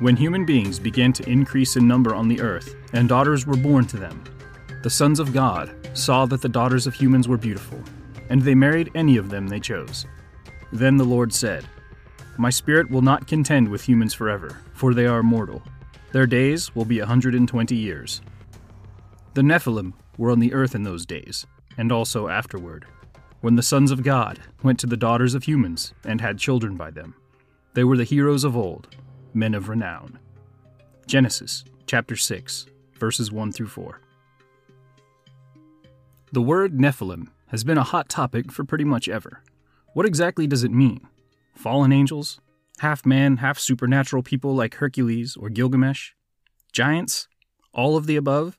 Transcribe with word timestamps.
When 0.00 0.14
human 0.14 0.44
beings 0.44 0.78
began 0.78 1.12
to 1.14 1.28
increase 1.28 1.74
in 1.74 1.88
number 1.88 2.14
on 2.14 2.28
the 2.28 2.40
earth, 2.40 2.76
and 2.92 3.08
daughters 3.08 3.48
were 3.48 3.56
born 3.56 3.84
to 3.88 3.96
them, 3.96 4.22
the 4.84 4.90
sons 4.90 5.18
of 5.18 5.32
God 5.32 5.74
saw 5.92 6.24
that 6.26 6.40
the 6.40 6.48
daughters 6.48 6.86
of 6.86 6.94
humans 6.94 7.26
were 7.26 7.36
beautiful, 7.36 7.82
and 8.28 8.40
they 8.40 8.54
married 8.54 8.92
any 8.94 9.16
of 9.16 9.28
them 9.28 9.48
they 9.48 9.58
chose. 9.58 10.06
Then 10.72 10.98
the 10.98 11.04
Lord 11.04 11.32
said, 11.32 11.66
My 12.36 12.48
spirit 12.48 12.88
will 12.88 13.02
not 13.02 13.26
contend 13.26 13.68
with 13.68 13.88
humans 13.88 14.14
forever, 14.14 14.62
for 14.72 14.94
they 14.94 15.06
are 15.06 15.24
mortal. 15.24 15.64
Their 16.12 16.28
days 16.28 16.76
will 16.76 16.84
be 16.84 17.00
a 17.00 17.02
120 17.02 17.74
years. 17.74 18.20
The 19.34 19.42
Nephilim 19.42 19.94
were 20.16 20.30
on 20.30 20.38
the 20.38 20.54
earth 20.54 20.76
in 20.76 20.84
those 20.84 21.06
days, 21.06 21.44
and 21.76 21.90
also 21.90 22.28
afterward, 22.28 22.86
when 23.40 23.56
the 23.56 23.64
sons 23.64 23.90
of 23.90 24.04
God 24.04 24.38
went 24.62 24.78
to 24.78 24.86
the 24.86 24.96
daughters 24.96 25.34
of 25.34 25.42
humans 25.42 25.92
and 26.04 26.20
had 26.20 26.38
children 26.38 26.76
by 26.76 26.92
them. 26.92 27.16
They 27.74 27.82
were 27.82 27.96
the 27.96 28.04
heroes 28.04 28.44
of 28.44 28.56
old, 28.56 28.94
men 29.34 29.54
of 29.54 29.68
renown. 29.68 30.18
Genesis 31.06 31.64
chapter 31.86 32.16
6, 32.16 32.66
verses 32.98 33.32
1 33.32 33.52
through 33.52 33.68
4. 33.68 34.00
The 36.32 36.42
word 36.42 36.74
Nephilim 36.74 37.28
has 37.48 37.64
been 37.64 37.78
a 37.78 37.82
hot 37.82 38.08
topic 38.08 38.52
for 38.52 38.64
pretty 38.64 38.84
much 38.84 39.08
ever. 39.08 39.42
What 39.94 40.06
exactly 40.06 40.46
does 40.46 40.64
it 40.64 40.70
mean? 40.70 41.00
Fallen 41.54 41.92
angels? 41.92 42.40
Half 42.80 43.06
man, 43.06 43.38
half 43.38 43.58
supernatural 43.58 44.22
people 44.22 44.54
like 44.54 44.76
Hercules 44.76 45.36
or 45.36 45.48
Gilgamesh? 45.48 46.12
Giants? 46.72 47.26
All 47.72 47.96
of 47.96 48.06
the 48.06 48.16
above? 48.16 48.58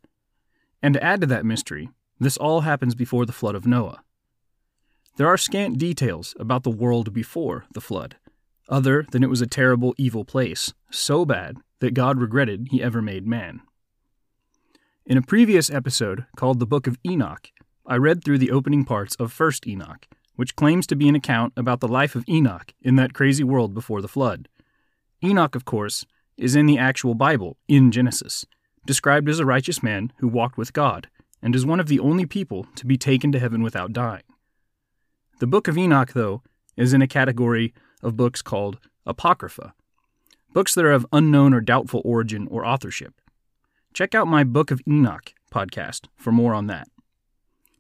And 0.82 0.94
to 0.96 1.04
add 1.04 1.22
to 1.22 1.28
that 1.28 1.46
mystery, 1.46 1.90
this 2.20 2.38
all 2.38 2.62
happens 2.62 2.96
before 2.96 3.26
the 3.26 3.32
flood 3.32 3.56
of 3.56 3.68
Noah. 3.68 4.04
There 5.18 5.28
are 5.28 5.38
scant 5.38 5.78
details 5.78 6.36
about 6.40 6.64
the 6.64 6.70
world 6.72 7.14
before 7.14 7.66
the 7.74 7.82
flood, 7.82 8.16
other 8.70 9.06
than 9.12 9.24
it 9.24 9.30
was 9.30 9.42
a 9.42 9.48
terrible, 9.48 9.94
evil 9.98 10.24
place, 10.24 10.74
so 10.92 11.26
bad 11.26 11.58
that 11.80 11.94
God 11.94 12.22
regretted 12.22 12.68
he 12.72 12.82
ever 12.82 13.02
made 13.02 13.28
man. 13.28 13.62
In 15.06 15.18
a 15.18 15.24
previous 15.24 15.70
episode 15.72 16.26
called 16.36 16.60
The 16.60 16.68
Book 16.68 16.86
of 16.86 16.98
Enoch, 17.06 17.50
I 17.86 17.96
read 17.96 18.24
through 18.24 18.38
the 18.38 18.52
opening 18.52 18.86
parts 18.86 19.16
of 19.16 19.34
1st 19.34 19.68
Enoch, 19.68 20.08
which 20.36 20.56
claims 20.56 20.86
to 20.88 20.96
be 20.96 21.10
an 21.10 21.16
account 21.16 21.54
about 21.58 21.80
the 21.80 21.88
life 21.88 22.16
of 22.16 22.24
Enoch 22.30 22.74
in 22.82 22.96
that 22.96 23.14
crazy 23.14 23.44
world 23.44 23.74
before 23.74 24.02
the 24.02 24.08
flood. 24.08 24.48
Enoch, 25.24 25.56
of 25.56 25.66
course, 25.66 26.06
is 26.38 26.56
in 26.56 26.68
the 26.68 26.78
actual 26.78 27.16
Bible, 27.16 27.58
in 27.68 27.92
Genesis, 27.92 28.46
described 28.86 29.28
as 29.28 29.40
a 29.40 29.46
righteous 29.46 29.84
man 29.84 30.14
who 30.18 30.28
walked 30.28 30.58
with 30.58 30.72
God, 30.72 31.10
and 31.42 31.56
is 31.56 31.66
one 31.66 31.80
of 31.80 31.88
the 31.88 32.00
only 32.00 32.26
people 32.26 32.68
to 32.76 32.86
be 32.86 32.98
taken 32.98 33.32
to 33.32 33.40
heaven 33.40 33.64
without 33.64 33.92
dying. 33.92 34.24
The 35.40 35.48
Book 35.48 35.68
of 35.68 35.78
Enoch, 35.78 36.14
though, 36.14 36.44
is 36.78 36.94
in 36.94 37.02
a 37.02 37.08
category 37.08 37.74
of 38.02 38.18
books 38.18 38.42
called 38.42 38.80
Apocrypha, 39.06 39.74
books 40.54 40.76
that 40.76 40.86
are 40.86 40.92
of 40.92 41.06
unknown 41.12 41.54
or 41.54 41.62
doubtful 41.62 42.02
origin 42.06 42.48
or 42.50 42.66
authorship. 42.66 43.22
Check 43.94 44.14
out 44.14 44.28
my 44.28 44.44
Book 44.44 44.72
of 44.72 44.82
Enoch 44.88 45.34
podcast 45.52 46.08
for 46.16 46.32
more 46.32 46.54
on 46.54 46.68
that. 46.68 46.88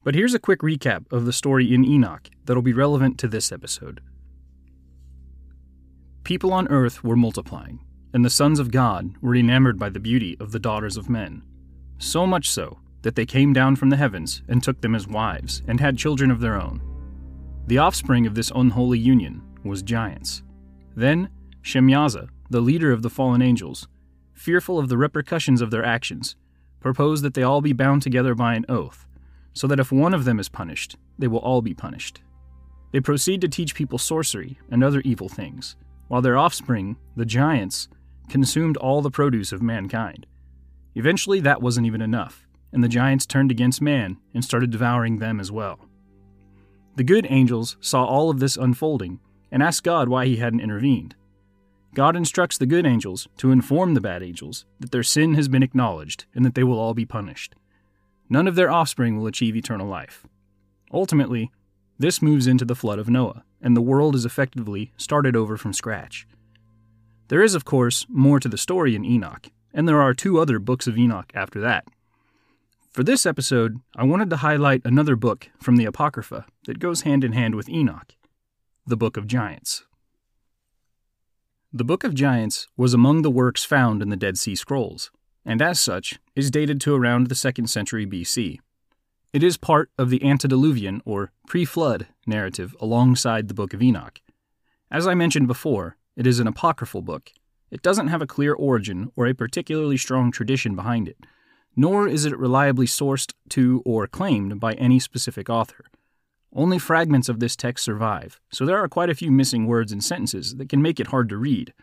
But 0.03 0.15
here's 0.15 0.33
a 0.33 0.39
quick 0.39 0.61
recap 0.61 1.11
of 1.11 1.25
the 1.25 1.33
story 1.33 1.73
in 1.73 1.85
Enoch 1.85 2.29
that'll 2.45 2.63
be 2.63 2.73
relevant 2.73 3.17
to 3.19 3.27
this 3.27 3.51
episode. 3.51 4.01
People 6.23 6.53
on 6.53 6.67
earth 6.69 7.03
were 7.03 7.15
multiplying, 7.15 7.79
and 8.13 8.23
the 8.23 8.29
sons 8.29 8.59
of 8.59 8.71
God 8.71 9.15
were 9.21 9.35
enamored 9.35 9.77
by 9.77 9.89
the 9.89 9.99
beauty 9.99 10.37
of 10.39 10.51
the 10.51 10.59
daughters 10.59 10.97
of 10.97 11.09
men. 11.09 11.43
So 11.97 12.25
much 12.25 12.49
so 12.49 12.79
that 13.01 13.15
they 13.15 13.25
came 13.25 13.53
down 13.53 13.75
from 13.75 13.89
the 13.89 13.97
heavens 13.97 14.41
and 14.47 14.63
took 14.63 14.81
them 14.81 14.95
as 14.95 15.07
wives 15.07 15.61
and 15.67 15.79
had 15.79 15.97
children 15.97 16.31
of 16.31 16.39
their 16.39 16.59
own. 16.59 16.81
The 17.67 17.77
offspring 17.77 18.25
of 18.25 18.35
this 18.35 18.51
unholy 18.55 18.99
union 18.99 19.41
was 19.69 19.81
giants. 19.81 20.43
Then 20.95 21.29
Shemyaza, 21.63 22.27
the 22.49 22.61
leader 22.61 22.91
of 22.91 23.01
the 23.01 23.09
fallen 23.09 23.41
angels, 23.41 23.87
fearful 24.33 24.79
of 24.79 24.89
the 24.89 24.97
repercussions 24.97 25.61
of 25.61 25.71
their 25.71 25.85
actions, 25.85 26.35
proposed 26.79 27.23
that 27.23 27.33
they 27.33 27.43
all 27.43 27.61
be 27.61 27.73
bound 27.73 28.01
together 28.01 28.35
by 28.35 28.55
an 28.55 28.65
oath, 28.67 29.05
so 29.53 29.67
that 29.67 29.79
if 29.79 29.91
one 29.91 30.13
of 30.13 30.25
them 30.25 30.39
is 30.39 30.49
punished, 30.49 30.97
they 31.17 31.27
will 31.27 31.39
all 31.39 31.61
be 31.61 31.73
punished. 31.73 32.21
They 32.91 32.99
proceed 32.99 33.41
to 33.41 33.47
teach 33.47 33.75
people 33.75 33.97
sorcery 33.97 34.59
and 34.71 34.83
other 34.83 35.01
evil 35.01 35.29
things, 35.29 35.75
while 36.07 36.21
their 36.21 36.37
offspring, 36.37 36.97
the 37.15 37.25
giants, 37.25 37.87
consumed 38.29 38.77
all 38.77 39.01
the 39.01 39.11
produce 39.11 39.51
of 39.51 39.61
mankind. 39.61 40.25
Eventually, 40.95 41.39
that 41.41 41.61
wasn't 41.61 41.85
even 41.85 42.01
enough, 42.01 42.47
and 42.71 42.83
the 42.83 42.87
giants 42.87 43.25
turned 43.25 43.51
against 43.51 43.81
man 43.81 44.17
and 44.33 44.43
started 44.43 44.71
devouring 44.71 45.19
them 45.19 45.39
as 45.39 45.51
well. 45.51 45.87
The 46.95 47.03
good 47.03 47.27
angels 47.29 47.77
saw 47.79 48.05
all 48.05 48.29
of 48.29 48.39
this 48.39 48.57
unfolding 48.57 49.19
and 49.51 49.63
asked 49.63 49.83
God 49.83 50.09
why 50.09 50.25
he 50.25 50.37
hadn't 50.37 50.61
intervened. 50.61 51.15
God 51.95 52.15
instructs 52.15 52.57
the 52.57 52.67
good 52.67 52.85
angels 52.85 53.27
to 53.37 53.51
inform 53.51 53.93
the 53.93 54.01
bad 54.01 54.21
angels 54.21 54.65
that 54.79 54.91
their 54.91 55.03
sin 55.03 55.33
has 55.33 55.47
been 55.47 55.63
acknowledged 55.63 56.25
and 56.35 56.45
that 56.45 56.53
they 56.53 56.63
will 56.63 56.79
all 56.79 56.93
be 56.93 57.05
punished. 57.05 57.55
None 58.29 58.47
of 58.47 58.55
their 58.55 58.69
offspring 58.69 59.17
will 59.17 59.25
achieve 59.25 59.55
eternal 59.55 59.87
life. 59.87 60.25
Ultimately, 60.93 61.51
this 61.97 62.21
moves 62.21 62.45
into 62.45 62.63
the 62.63 62.75
flood 62.75 62.99
of 62.99 63.09
Noah, 63.09 63.43
and 63.61 63.75
the 63.75 63.81
world 63.81 64.15
is 64.15 64.23
effectively 64.23 64.93
started 64.97 65.35
over 65.35 65.57
from 65.57 65.73
scratch. 65.73 66.27
There 67.27 67.43
is, 67.43 67.55
of 67.55 67.65
course, 67.65 68.05
more 68.07 68.39
to 68.39 68.47
the 68.47 68.57
story 68.57 68.95
in 68.95 69.03
Enoch, 69.03 69.47
and 69.73 69.87
there 69.87 70.01
are 70.01 70.13
two 70.13 70.39
other 70.39 70.59
books 70.59 70.87
of 70.87 70.97
Enoch 70.97 71.31
after 71.33 71.59
that. 71.61 71.85
For 72.91 73.03
this 73.03 73.25
episode, 73.25 73.79
I 73.95 74.03
wanted 74.03 74.29
to 74.29 74.37
highlight 74.37 74.81
another 74.85 75.15
book 75.15 75.49
from 75.59 75.75
the 75.75 75.85
Apocrypha 75.85 76.45
that 76.65 76.79
goes 76.79 77.01
hand 77.01 77.23
in 77.23 77.33
hand 77.33 77.55
with 77.55 77.69
Enoch 77.69 78.13
the 78.85 78.97
Book 78.97 79.17
of 79.17 79.27
Giants. 79.27 79.83
The 81.71 81.83
Book 81.83 82.03
of 82.03 82.15
Giants 82.15 82.67
was 82.75 82.93
among 82.93 83.21
the 83.21 83.29
works 83.29 83.63
found 83.63 84.01
in 84.01 84.09
the 84.09 84.15
Dead 84.15 84.37
Sea 84.37 84.55
Scrolls, 84.55 85.11
and 85.45 85.61
as 85.61 85.79
such 85.79 86.19
is 86.35 86.49
dated 86.49 86.81
to 86.81 86.95
around 86.95 87.27
the 87.27 87.35
2nd 87.35 87.69
century 87.69 88.07
BC. 88.07 88.59
It 89.31 89.43
is 89.43 89.57
part 89.57 89.91
of 89.97 90.09
the 90.09 90.23
antediluvian 90.27 91.01
or 91.05 91.31
pre 91.47 91.65
flood 91.65 92.07
narrative 92.25 92.75
alongside 92.79 93.47
the 93.47 93.53
Book 93.53 93.73
of 93.75 93.81
Enoch. 93.83 94.19
As 94.89 95.05
I 95.05 95.13
mentioned 95.13 95.45
before, 95.47 95.97
it 96.15 96.25
is 96.25 96.39
an 96.39 96.47
apocryphal 96.47 97.03
book. 97.03 97.31
It 97.69 97.83
doesn't 97.83 98.07
have 98.07 98.23
a 98.23 98.27
clear 98.27 98.53
origin 98.53 99.11
or 99.15 99.27
a 99.27 99.35
particularly 99.35 99.97
strong 99.97 100.31
tradition 100.31 100.75
behind 100.75 101.07
it, 101.07 101.17
nor 101.75 102.07
is 102.07 102.25
it 102.25 102.37
reliably 102.37 102.87
sourced 102.87 103.31
to 103.49 103.83
or 103.85 104.07
claimed 104.07 104.59
by 104.59 104.73
any 104.73 104.99
specific 104.99 105.49
author. 105.49 105.85
Only 106.53 106.79
fragments 106.79 107.29
of 107.29 107.39
this 107.39 107.55
text 107.55 107.85
survive, 107.85 108.39
so 108.51 108.65
there 108.65 108.77
are 108.77 108.87
quite 108.87 109.09
a 109.09 109.15
few 109.15 109.31
missing 109.31 109.67
words 109.67 109.91
and 109.91 110.03
sentences 110.03 110.55
that 110.55 110.67
can 110.67 110.81
make 110.81 110.99
it 110.99 111.07
hard 111.07 111.29
to 111.29 111.37
read. 111.37 111.73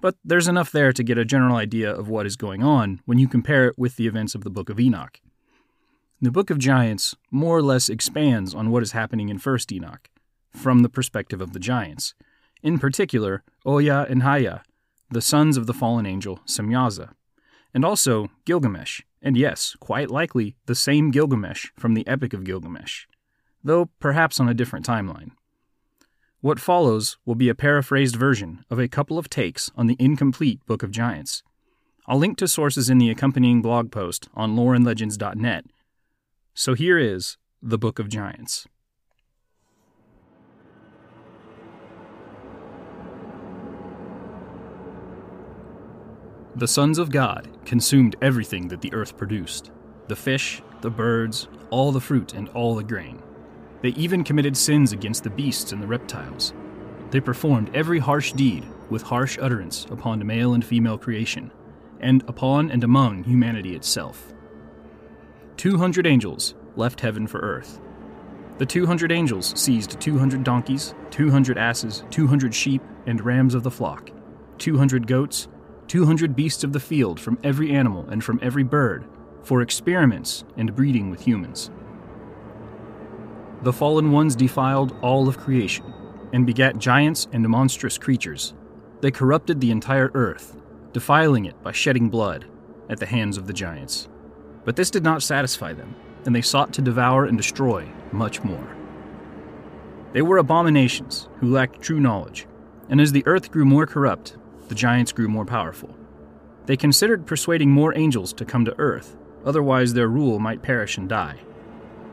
But 0.00 0.16
there's 0.24 0.46
enough 0.46 0.70
there 0.70 0.92
to 0.92 1.02
get 1.02 1.18
a 1.18 1.24
general 1.24 1.56
idea 1.56 1.92
of 1.92 2.08
what 2.08 2.26
is 2.26 2.36
going 2.36 2.62
on 2.62 3.00
when 3.06 3.18
you 3.18 3.26
compare 3.26 3.66
it 3.66 3.78
with 3.78 3.96
the 3.96 4.06
events 4.06 4.34
of 4.34 4.44
the 4.44 4.50
Book 4.50 4.70
of 4.70 4.78
Enoch. 4.78 5.20
The 6.20 6.30
Book 6.30 6.50
of 6.50 6.58
Giants 6.58 7.16
more 7.32 7.56
or 7.56 7.62
less 7.62 7.88
expands 7.88 8.54
on 8.54 8.70
what 8.70 8.84
is 8.84 8.92
happening 8.92 9.30
in 9.30 9.38
1st 9.38 9.72
Enoch, 9.72 10.08
from 10.52 10.80
the 10.80 10.88
perspective 10.88 11.40
of 11.40 11.52
the 11.52 11.58
giants, 11.58 12.14
in 12.62 12.78
particular, 12.78 13.42
Oya 13.66 14.06
and 14.08 14.22
Haya, 14.22 14.62
the 15.10 15.20
sons 15.20 15.56
of 15.56 15.66
the 15.66 15.74
fallen 15.74 16.06
angel 16.06 16.40
Semyaza, 16.46 17.14
and 17.74 17.84
also 17.84 18.30
Gilgamesh, 18.44 19.00
and 19.20 19.36
yes, 19.36 19.76
quite 19.80 20.10
likely 20.10 20.54
the 20.66 20.76
same 20.76 21.10
Gilgamesh 21.10 21.70
from 21.76 21.94
the 21.94 22.06
Epic 22.06 22.32
of 22.32 22.44
Gilgamesh 22.44 23.06
though 23.64 23.86
perhaps 23.98 24.38
on 24.38 24.48
a 24.48 24.54
different 24.54 24.86
timeline. 24.86 25.30
What 26.40 26.60
follows 26.60 27.16
will 27.24 27.34
be 27.34 27.48
a 27.48 27.54
paraphrased 27.54 28.16
version 28.16 28.64
of 28.68 28.78
a 28.78 28.86
couple 28.86 29.18
of 29.18 29.30
takes 29.30 29.70
on 29.76 29.86
the 29.86 29.96
incomplete 29.98 30.60
Book 30.66 30.82
of 30.82 30.90
Giants. 30.90 31.42
I'll 32.06 32.18
link 32.18 32.36
to 32.38 32.46
sources 32.46 32.90
in 32.90 32.98
the 32.98 33.08
accompanying 33.08 33.62
blog 33.62 33.90
post 33.90 34.28
on 34.34 34.54
loreandlegends.net 34.54 35.64
So 36.52 36.74
here 36.74 36.98
is 36.98 37.38
the 37.62 37.78
Book 37.78 37.98
of 37.98 38.10
Giants. 38.10 38.66
The 46.56 46.68
sons 46.68 46.98
of 46.98 47.10
God 47.10 47.48
consumed 47.64 48.16
everything 48.20 48.68
that 48.68 48.82
the 48.82 48.92
earth 48.92 49.16
produced 49.16 49.72
the 50.06 50.14
fish, 50.14 50.62
the 50.82 50.90
birds, 50.90 51.48
all 51.70 51.90
the 51.90 52.00
fruit, 52.00 52.34
and 52.34 52.50
all 52.50 52.74
the 52.74 52.84
grain. 52.84 53.22
They 53.84 53.90
even 53.90 54.24
committed 54.24 54.56
sins 54.56 54.92
against 54.92 55.24
the 55.24 55.30
beasts 55.30 55.70
and 55.72 55.82
the 55.82 55.86
reptiles. 55.86 56.54
They 57.10 57.20
performed 57.20 57.70
every 57.74 57.98
harsh 57.98 58.32
deed 58.32 58.64
with 58.88 59.02
harsh 59.02 59.36
utterance 59.38 59.84
upon 59.90 60.26
male 60.26 60.54
and 60.54 60.64
female 60.64 60.96
creation, 60.96 61.52
and 62.00 62.24
upon 62.26 62.70
and 62.70 62.82
among 62.82 63.24
humanity 63.24 63.76
itself. 63.76 64.32
Two 65.58 65.76
hundred 65.76 66.06
angels 66.06 66.54
left 66.76 67.00
heaven 67.00 67.26
for 67.26 67.40
earth. 67.40 67.78
The 68.56 68.64
two 68.64 68.86
hundred 68.86 69.12
angels 69.12 69.52
seized 69.54 70.00
two 70.00 70.18
hundred 70.18 70.44
donkeys, 70.44 70.94
two 71.10 71.30
hundred 71.30 71.58
asses, 71.58 72.04
two 72.08 72.26
hundred 72.26 72.54
sheep, 72.54 72.80
and 73.04 73.20
rams 73.20 73.52
of 73.52 73.64
the 73.64 73.70
flock, 73.70 74.10
two 74.56 74.78
hundred 74.78 75.06
goats, 75.06 75.46
two 75.88 76.06
hundred 76.06 76.34
beasts 76.34 76.64
of 76.64 76.72
the 76.72 76.80
field 76.80 77.20
from 77.20 77.38
every 77.44 77.70
animal 77.70 78.08
and 78.08 78.24
from 78.24 78.40
every 78.40 78.62
bird, 78.62 79.04
for 79.42 79.60
experiments 79.60 80.42
and 80.56 80.74
breeding 80.74 81.10
with 81.10 81.20
humans. 81.20 81.70
The 83.64 83.72
fallen 83.72 84.12
ones 84.12 84.36
defiled 84.36 84.94
all 85.00 85.26
of 85.26 85.38
creation, 85.38 85.86
and 86.34 86.44
begat 86.44 86.76
giants 86.76 87.26
and 87.32 87.48
monstrous 87.48 87.96
creatures. 87.96 88.52
They 89.00 89.10
corrupted 89.10 89.58
the 89.58 89.70
entire 89.70 90.10
earth, 90.12 90.60
defiling 90.92 91.46
it 91.46 91.62
by 91.62 91.72
shedding 91.72 92.10
blood 92.10 92.44
at 92.90 93.00
the 93.00 93.06
hands 93.06 93.38
of 93.38 93.46
the 93.46 93.54
giants. 93.54 94.06
But 94.66 94.76
this 94.76 94.90
did 94.90 95.02
not 95.02 95.22
satisfy 95.22 95.72
them, 95.72 95.96
and 96.26 96.36
they 96.36 96.42
sought 96.42 96.74
to 96.74 96.82
devour 96.82 97.24
and 97.24 97.38
destroy 97.38 97.88
much 98.12 98.44
more. 98.44 98.76
They 100.12 100.20
were 100.20 100.36
abominations 100.36 101.30
who 101.38 101.50
lacked 101.50 101.80
true 101.80 102.00
knowledge, 102.00 102.46
and 102.90 103.00
as 103.00 103.12
the 103.12 103.26
earth 103.26 103.50
grew 103.50 103.64
more 103.64 103.86
corrupt, 103.86 104.36
the 104.68 104.74
giants 104.74 105.10
grew 105.10 105.28
more 105.28 105.46
powerful. 105.46 105.96
They 106.66 106.76
considered 106.76 107.24
persuading 107.24 107.70
more 107.70 107.96
angels 107.96 108.34
to 108.34 108.44
come 108.44 108.66
to 108.66 108.78
earth, 108.78 109.16
otherwise, 109.42 109.94
their 109.94 110.08
rule 110.08 110.38
might 110.38 110.60
perish 110.60 110.98
and 110.98 111.08
die. 111.08 111.38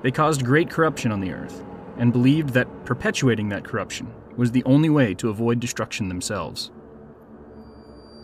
They 0.01 0.11
caused 0.11 0.45
great 0.45 0.69
corruption 0.69 1.11
on 1.11 1.21
the 1.21 1.33
earth, 1.33 1.63
and 1.97 2.11
believed 2.11 2.49
that 2.49 2.85
perpetuating 2.85 3.49
that 3.49 3.63
corruption 3.63 4.11
was 4.35 4.51
the 4.51 4.63
only 4.63 4.89
way 4.89 5.13
to 5.15 5.29
avoid 5.29 5.59
destruction 5.59 6.09
themselves. 6.09 6.71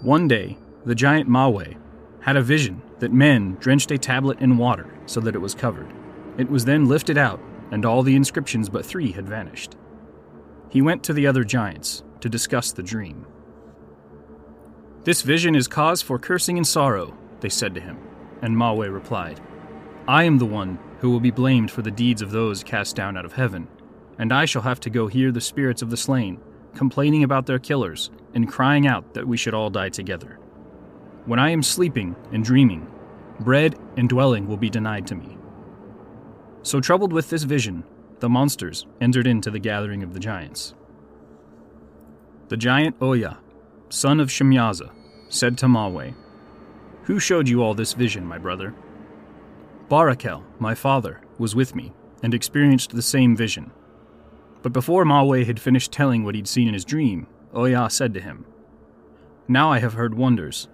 One 0.01 0.27
day, 0.27 0.57
the 0.85 0.95
giant 0.95 1.27
Mawe 1.27 1.75
had 2.21 2.37
a 2.37 2.41
vision 2.41 2.81
that 2.99 3.11
men 3.11 3.57
drenched 3.59 3.91
a 3.91 3.97
tablet 3.97 4.39
in 4.39 4.57
water 4.57 4.93
so 5.05 5.19
that 5.19 5.35
it 5.35 5.39
was 5.39 5.53
covered. 5.53 5.91
It 6.37 6.49
was 6.49 6.65
then 6.65 6.87
lifted 6.87 7.17
out, 7.17 7.39
and 7.71 7.85
all 7.85 8.03
the 8.03 8.15
inscriptions 8.15 8.69
but 8.69 8.85
three 8.85 9.11
had 9.11 9.27
vanished. 9.27 9.75
He 10.69 10.81
went 10.81 11.03
to 11.03 11.13
the 11.13 11.27
other 11.27 11.43
giants 11.43 12.03
to 12.21 12.29
discuss 12.29 12.71
the 12.71 12.83
dream. 12.83 13.25
This 15.03 15.21
vision 15.21 15.55
is 15.55 15.67
cause 15.67 16.01
for 16.01 16.19
cursing 16.19 16.57
and 16.57 16.67
sorrow, 16.67 17.15
they 17.39 17.49
said 17.49 17.73
to 17.75 17.81
him, 17.81 17.97
and 18.41 18.57
Mawe 18.57 18.91
replied, 18.91 19.39
I 20.07 20.23
am 20.23 20.37
the 20.37 20.45
one 20.45 20.79
who 20.99 21.09
will 21.09 21.19
be 21.19 21.31
blamed 21.31 21.71
for 21.71 21.81
the 21.81 21.91
deeds 21.91 22.21
of 22.21 22.31
those 22.31 22.63
cast 22.63 22.95
down 22.95 23.17
out 23.17 23.25
of 23.25 23.33
heaven, 23.33 23.67
and 24.17 24.33
I 24.33 24.45
shall 24.45 24.63
have 24.63 24.79
to 24.81 24.89
go 24.89 25.07
hear 25.07 25.31
the 25.31 25.41
spirits 25.41 25.81
of 25.81 25.89
the 25.89 25.97
slain, 25.97 26.39
complaining 26.75 27.23
about 27.23 27.45
their 27.45 27.59
killers, 27.59 28.09
and 28.33 28.47
crying 28.47 28.87
out 28.87 29.13
that 29.13 29.27
we 29.27 29.37
should 29.37 29.53
all 29.53 29.69
die 29.69 29.89
together. 29.89 30.39
When 31.25 31.39
I 31.39 31.51
am 31.51 31.61
sleeping 31.61 32.15
and 32.31 32.43
dreaming, 32.43 32.89
bread 33.39 33.77
and 33.97 34.09
dwelling 34.09 34.47
will 34.47 34.57
be 34.57 34.69
denied 34.69 35.07
to 35.07 35.15
me. 35.15 35.37
So, 36.63 36.79
troubled 36.79 37.13
with 37.13 37.29
this 37.29 37.43
vision, 37.43 37.83
the 38.19 38.29
monsters 38.29 38.85
entered 38.99 39.27
into 39.27 39.51
the 39.51 39.59
gathering 39.59 40.03
of 40.03 40.13
the 40.13 40.19
giants. 40.19 40.73
The 42.49 42.57
giant 42.57 42.95
Oya, 43.01 43.39
son 43.89 44.19
of 44.19 44.29
Shemyaza, 44.29 44.91
said 45.29 45.57
to 45.59 45.67
Mawe, 45.67 46.13
Who 47.03 47.19
showed 47.19 47.47
you 47.47 47.61
all 47.61 47.73
this 47.73 47.93
vision, 47.93 48.25
my 48.25 48.37
brother? 48.37 48.73
Barakel, 49.89 50.43
my 50.59 50.75
father, 50.75 51.21
was 51.37 51.55
with 51.55 51.75
me 51.75 51.93
and 52.21 52.33
experienced 52.33 52.91
the 52.91 53.01
same 53.01 53.35
vision. 53.35 53.71
But 54.61 54.73
before 54.73 55.05
Mawe 55.05 55.45
had 55.45 55.59
finished 55.59 55.91
telling 55.91 56.23
what 56.23 56.35
he'd 56.35 56.47
seen 56.47 56.67
in 56.67 56.73
his 56.73 56.83
dream, 56.83 57.27
Oya 57.55 57.89
said 57.89 58.13
to 58.13 58.19
him, 58.19 58.45
Now 59.47 59.71
I 59.71 59.79
have 59.79 59.93
heard 59.93 60.15
wonders. 60.15 60.67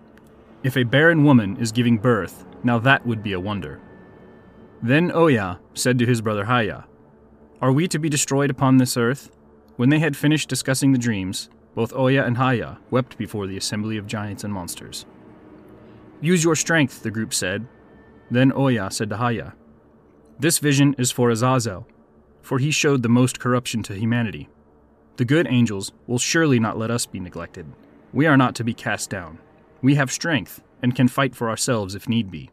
If 0.64 0.76
a 0.76 0.84
barren 0.84 1.24
woman 1.24 1.58
is 1.58 1.72
giving 1.72 1.98
birth, 1.98 2.46
now 2.64 2.80
that 2.80 3.06
would 3.06 3.22
be 3.22 3.34
a 3.34 3.40
wonder. 3.40 3.80
Then 4.82 5.12
Oya 5.14 5.60
said 5.74 6.00
to 6.00 6.06
his 6.06 6.22
brother 6.22 6.46
Haya, 6.46 6.86
Are 7.62 7.72
we 7.72 7.88
to 7.90 8.00
be 8.00 8.10
destroyed 8.10 8.50
upon 8.50 8.78
this 8.78 8.98
earth? 8.98 9.30
When 9.76 9.90
they 9.90 10.00
had 10.00 10.18
finished 10.18 10.50
discussing 10.50 10.92
the 10.92 10.98
dreams, 10.98 11.50
both 11.76 11.94
Oya 11.94 12.24
and 12.24 12.38
Haya 12.38 12.78
wept 12.90 13.18
before 13.18 13.48
the 13.48 13.58
assembly 13.58 13.98
of 13.98 14.08
giants 14.08 14.44
and 14.44 14.54
monsters. 14.54 15.06
Use 16.22 16.44
your 16.44 16.56
strength, 16.56 17.04
the 17.04 17.12
group 17.12 17.34
said. 17.34 17.68
Then 18.32 18.52
Oya 18.54 18.90
said 18.92 19.10
to 19.10 19.18
Haya, 19.18 19.54
This 20.40 20.60
vision 20.60 20.96
is 20.98 21.12
for 21.12 21.30
Azazel, 21.30 21.88
for 22.42 22.60
he 22.60 22.72
showed 22.72 23.04
the 23.04 23.10
most 23.10 23.40
corruption 23.40 23.84
to 23.84 23.96
humanity. 23.96 24.50
The 25.18 25.26
good 25.26 25.48
angels 25.50 25.92
will 26.08 26.18
surely 26.18 26.60
not 26.60 26.78
let 26.78 26.92
us 26.92 27.06
be 27.06 27.20
neglected. 27.20 27.66
We 28.12 28.26
are 28.26 28.38
not 28.38 28.56
to 28.56 28.64
be 28.64 28.74
cast 28.74 29.10
down. 29.10 29.40
We 29.82 29.96
have 29.96 30.12
strength 30.12 30.62
and 30.82 30.96
can 30.96 31.08
fight 31.08 31.36
for 31.36 31.50
ourselves 31.50 31.96
if 31.96 32.10
need 32.10 32.32
be. 32.32 32.50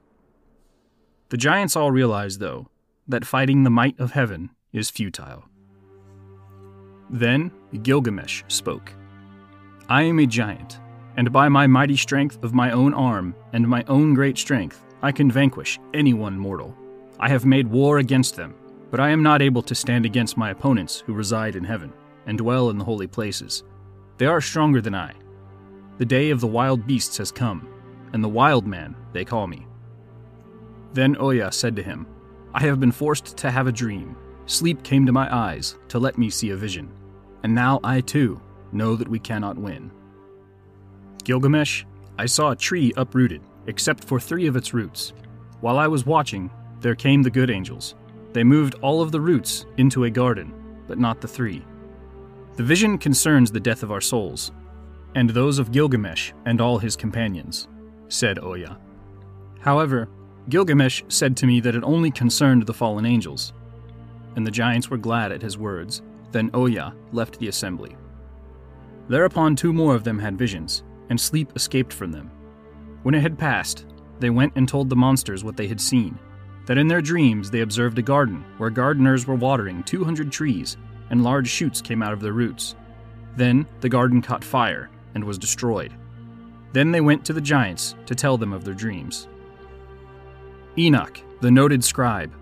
The 1.31 1.37
giants 1.37 1.77
all 1.77 1.91
realize, 1.91 2.39
though, 2.39 2.69
that 3.09 3.25
fighting 3.25 3.65
the 3.65 3.71
might 3.71 3.99
of 3.99 4.13
heaven 4.13 4.51
is 4.73 4.91
futile. 4.91 5.45
Then 7.09 7.51
Gilgamesh 7.83 8.43
spoke. 8.49 8.93
I 9.89 10.03
am 10.03 10.21
a 10.21 10.27
giant, 10.27 10.79
and 11.17 11.33
by 11.33 11.49
my 11.49 11.67
mighty 11.67 11.97
strength 11.97 12.43
of 12.45 12.55
my 12.55 12.71
own 12.71 12.95
arm 12.95 13.35
and 13.53 13.67
my 13.67 13.85
own 13.89 14.15
great 14.15 14.39
strength, 14.39 14.85
I 15.03 15.13
can 15.13 15.31
vanquish 15.31 15.79
anyone 15.95 16.39
mortal. 16.39 16.77
I 17.19 17.29
have 17.29 17.47
made 17.47 17.69
war 17.69 17.99
against 17.99 18.37
them, 18.37 18.55
but 18.91 19.01
I 19.01 19.11
am 19.11 19.23
not 19.23 19.41
able 19.41 19.63
to 19.63 19.75
stand 19.75 20.05
against 20.05 20.37
my 20.37 20.51
opponents 20.51 21.01
who 21.07 21.15
reside 21.15 21.57
in 21.57 21.65
heaven 21.65 21.93
and 22.27 22.37
dwell 22.39 22.71
in 22.71 22.79
the 22.79 22.85
holy 22.85 23.07
places. 23.07 23.65
They 24.19 24.27
are 24.27 24.41
stronger 24.41 24.81
than 24.81 24.95
I. 24.95 25.15
The 25.99 26.05
day 26.05 26.31
of 26.31 26.41
the 26.41 26.47
wild 26.47 26.87
beasts 26.87 27.17
has 27.19 27.33
come, 27.33 27.69
and 28.13 28.23
the 28.23 28.29
wild 28.29 28.67
man 28.67 28.95
they 29.13 29.25
call 29.25 29.47
me. 29.47 29.67
Then 30.93 31.17
Oya 31.19 31.53
said 31.53 31.77
to 31.77 31.83
him, 31.83 32.07
I 32.53 32.61
have 32.61 32.81
been 32.81 32.93
forced 32.93 33.37
to 33.39 33.51
have 33.51 33.67
a 33.67 33.73
dream. 33.73 34.17
Sleep 34.47 34.83
came 34.83 35.07
to 35.07 35.13
my 35.13 35.35
eyes 35.35 35.79
to 35.89 35.99
let 35.99 36.19
me 36.19 36.29
see 36.29 36.51
a 36.51 36.57
vision, 36.57 36.91
and 37.43 37.55
now 37.55 37.81
I 37.85 38.01
too 38.01 38.41
know 38.73 38.97
that 38.97 39.09
we 39.09 39.19
cannot 39.19 39.57
win. 39.57 39.91
Gilgamesh, 41.25 41.85
I 42.19 42.27
saw 42.27 42.51
a 42.51 42.57
tree 42.57 42.93
uprooted, 42.97 43.43
except 43.67 44.05
for 44.05 44.19
three 44.19 44.47
of 44.47 44.57
its 44.57 44.75
roots. 44.75 45.13
While 45.61 45.79
I 45.79 45.87
was 45.87 46.07
watching, 46.07 46.51
there 46.81 46.95
came 46.95 47.23
the 47.23 47.31
good 47.31 47.51
angels. 47.51 47.95
They 48.33 48.45
moved 48.45 48.77
all 48.83 49.03
of 49.03 49.13
the 49.13 49.21
roots 49.21 49.67
into 49.77 50.05
a 50.05 50.11
garden, 50.11 50.55
but 50.87 50.99
not 50.99 51.21
the 51.21 51.29
three. 51.29 51.65
The 52.57 52.63
vision 52.63 52.99
concerns 52.99 53.51
the 53.51 53.61
death 53.61 53.83
of 53.83 53.93
our 53.93 54.01
souls, 54.01 54.53
and 55.15 55.31
those 55.31 55.59
of 55.59 55.73
Gilgamesh 55.73 56.33
and 56.47 56.61
all 56.61 56.79
his 56.79 56.97
companions, 56.97 57.69
said 58.09 58.39
Oya. 58.39 58.79
However, 59.61 60.09
Gilgamesh 60.49 61.03
said 61.09 61.37
to 61.39 61.47
me 61.47 61.61
that 61.61 61.75
it 61.75 61.85
only 61.85 62.11
concerned 62.11 62.67
the 62.67 62.75
fallen 62.75 63.07
angels, 63.07 63.53
and 64.37 64.47
the 64.47 64.51
giants 64.51 64.91
were 64.91 64.97
glad 64.97 65.33
at 65.33 65.43
his 65.43 65.59
words. 65.59 66.03
Then 66.33 66.51
Oya 66.55 66.95
left 67.13 67.39
the 67.39 67.49
assembly. 67.49 67.97
Thereupon 69.09 69.57
two 69.57 69.73
more 69.73 69.95
of 69.95 70.05
them 70.05 70.19
had 70.19 70.39
visions, 70.39 70.85
and 71.09 71.21
sleep 71.21 71.53
escaped 71.57 71.93
from 71.93 72.13
them. 72.13 72.31
When 73.03 73.15
it 73.15 73.23
had 73.23 73.39
passed, 73.39 73.87
they 74.19 74.31
went 74.31 74.53
and 74.57 74.69
told 74.69 74.89
the 74.89 74.97
monsters 74.97 75.43
what 75.43 75.57
they 75.57 75.69
had 75.69 75.81
seen 75.81 76.19
that 76.71 76.79
in 76.79 76.87
their 76.87 77.03
dreams 77.03 77.51
they 77.51 77.63
observed 77.63 77.99
a 77.99 78.03
garden 78.03 78.45
where 78.59 78.71
gardeners 78.71 79.27
were 79.27 79.35
watering 79.35 79.83
200 79.83 80.31
trees, 80.31 80.77
and 81.11 81.25
large 81.25 81.49
shoots 81.49 81.83
came 81.83 82.01
out 82.01 82.13
of 82.13 82.21
their 82.21 82.33
roots. 82.33 82.77
Then 83.37 83.67
the 83.81 83.89
garden 83.89 84.23
caught 84.23 84.45
fire 84.45 84.89
and 85.17 85.25
was 85.25 85.37
destroyed. 85.37 85.93
Then 86.73 86.93
they 86.93 87.01
went 87.01 87.25
to 87.25 87.33
the 87.33 87.41
giants 87.41 87.97
to 88.07 88.15
tell 88.15 88.39
them 88.39 88.53
of 88.53 88.65
their 88.65 88.75
dreams. 88.75 89.27
Enoch, 90.79 91.21
the 91.41 91.51
noted 91.51 91.83
scribe, 91.83 92.33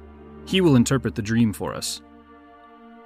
he 0.44 0.60
will 0.60 0.76
interpret 0.76 1.14
the 1.14 1.22
dream 1.22 1.54
for 1.54 1.72
us. 1.74 2.02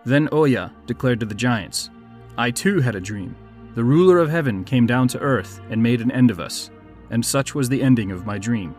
Then 0.05 0.29
Oya 0.33 0.73
declared 0.87 1.21
to 1.21 1.27
the 1.27 1.37
giants, 1.37 1.91
I 2.37 2.51
too 2.51 2.81
had 2.81 2.97
a 2.97 3.01
dream. 3.01 3.37
The 3.77 3.85
ruler 3.85 4.19
of 4.19 4.29
heaven 4.29 4.65
came 4.65 4.87
down 4.89 5.07
to 5.09 5.21
earth 5.21 5.61
and 5.71 5.81
made 5.81 6.01
an 6.01 6.11
end 6.11 6.33
of 6.33 6.41
us, 6.41 6.71
and 7.13 7.25
such 7.25 7.55
was 7.55 7.69
the 7.69 7.83
ending 7.83 8.11
of 8.11 8.27
my 8.27 8.39
dream. 8.39 8.75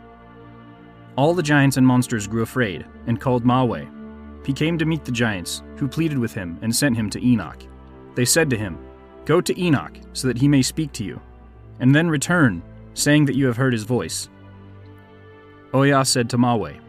All 1.16 1.34
the 1.34 1.44
giants 1.44 1.78
and 1.78 1.88
monsters 1.88 2.28
grew 2.28 2.42
afraid 2.42 2.86
and 3.08 3.22
called 3.22 3.46
Mawe. 3.46 3.88
He 4.46 4.52
came 4.52 4.78
to 4.78 4.86
meet 4.86 5.06
the 5.06 5.12
giants, 5.12 5.63
who 5.78 5.88
pleaded 5.88 6.18
with 6.18 6.34
him 6.34 6.58
and 6.62 6.75
sent 6.75 6.98
him 6.98 7.10
to 7.12 7.25
Enoch. 7.25 7.63
They 8.16 8.25
said 8.25 8.50
to 8.50 8.58
him, 8.58 8.78
Go 9.25 9.40
to 9.40 9.62
Enoch, 9.62 9.98
so 10.12 10.28
that 10.28 10.38
he 10.38 10.48
may 10.50 10.62
speak 10.62 10.92
to 10.94 11.04
you, 11.06 11.22
and 11.80 11.96
then 11.96 12.10
return, 12.10 12.62
saying 12.94 13.25
that 13.25 13.36
you 13.36 13.46
have 13.46 13.56
heard 13.56 13.72
his 13.72 13.84
voice. 13.84 14.28
Oya 15.74 16.04
said 16.04 16.30
to 16.32 16.38
Mawe, 16.38 16.80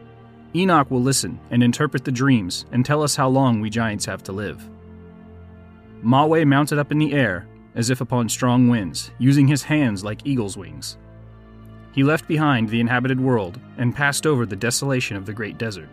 Enoch 0.55 0.89
will 0.89 1.01
listen 1.01 1.39
and 1.51 1.61
interpret 1.61 2.03
the 2.03 2.11
dreams 2.11 2.65
and 2.71 2.85
tell 2.85 3.03
us 3.03 3.15
how 3.15 3.27
long 3.27 3.61
we 3.61 3.69
giants 3.69 4.05
have 4.05 4.23
to 4.23 4.31
live. 4.31 4.67
Maweh 6.03 6.45
mounted 6.45 6.79
up 6.79 6.91
in 6.91 6.97
the 6.97 7.13
air, 7.13 7.47
as 7.75 7.89
if 7.89 7.99
upon 7.99 8.29
strong 8.29 8.69
winds, 8.69 9.11
using 9.17 9.47
his 9.47 9.63
hands 9.63 10.03
like 10.03 10.25
eagle's 10.25 10.55
wings. 10.55 10.97
He 11.95 12.03
left 12.03 12.27
behind 12.27 12.67
the 12.67 12.81
inhabited 12.81 13.21
world 13.21 13.57
and 13.77 13.95
passed 13.95 14.27
over 14.27 14.45
the 14.45 14.55
desolation 14.57 15.15
of 15.15 15.25
the 15.25 15.33
great 15.33 15.57
desert. 15.57 15.87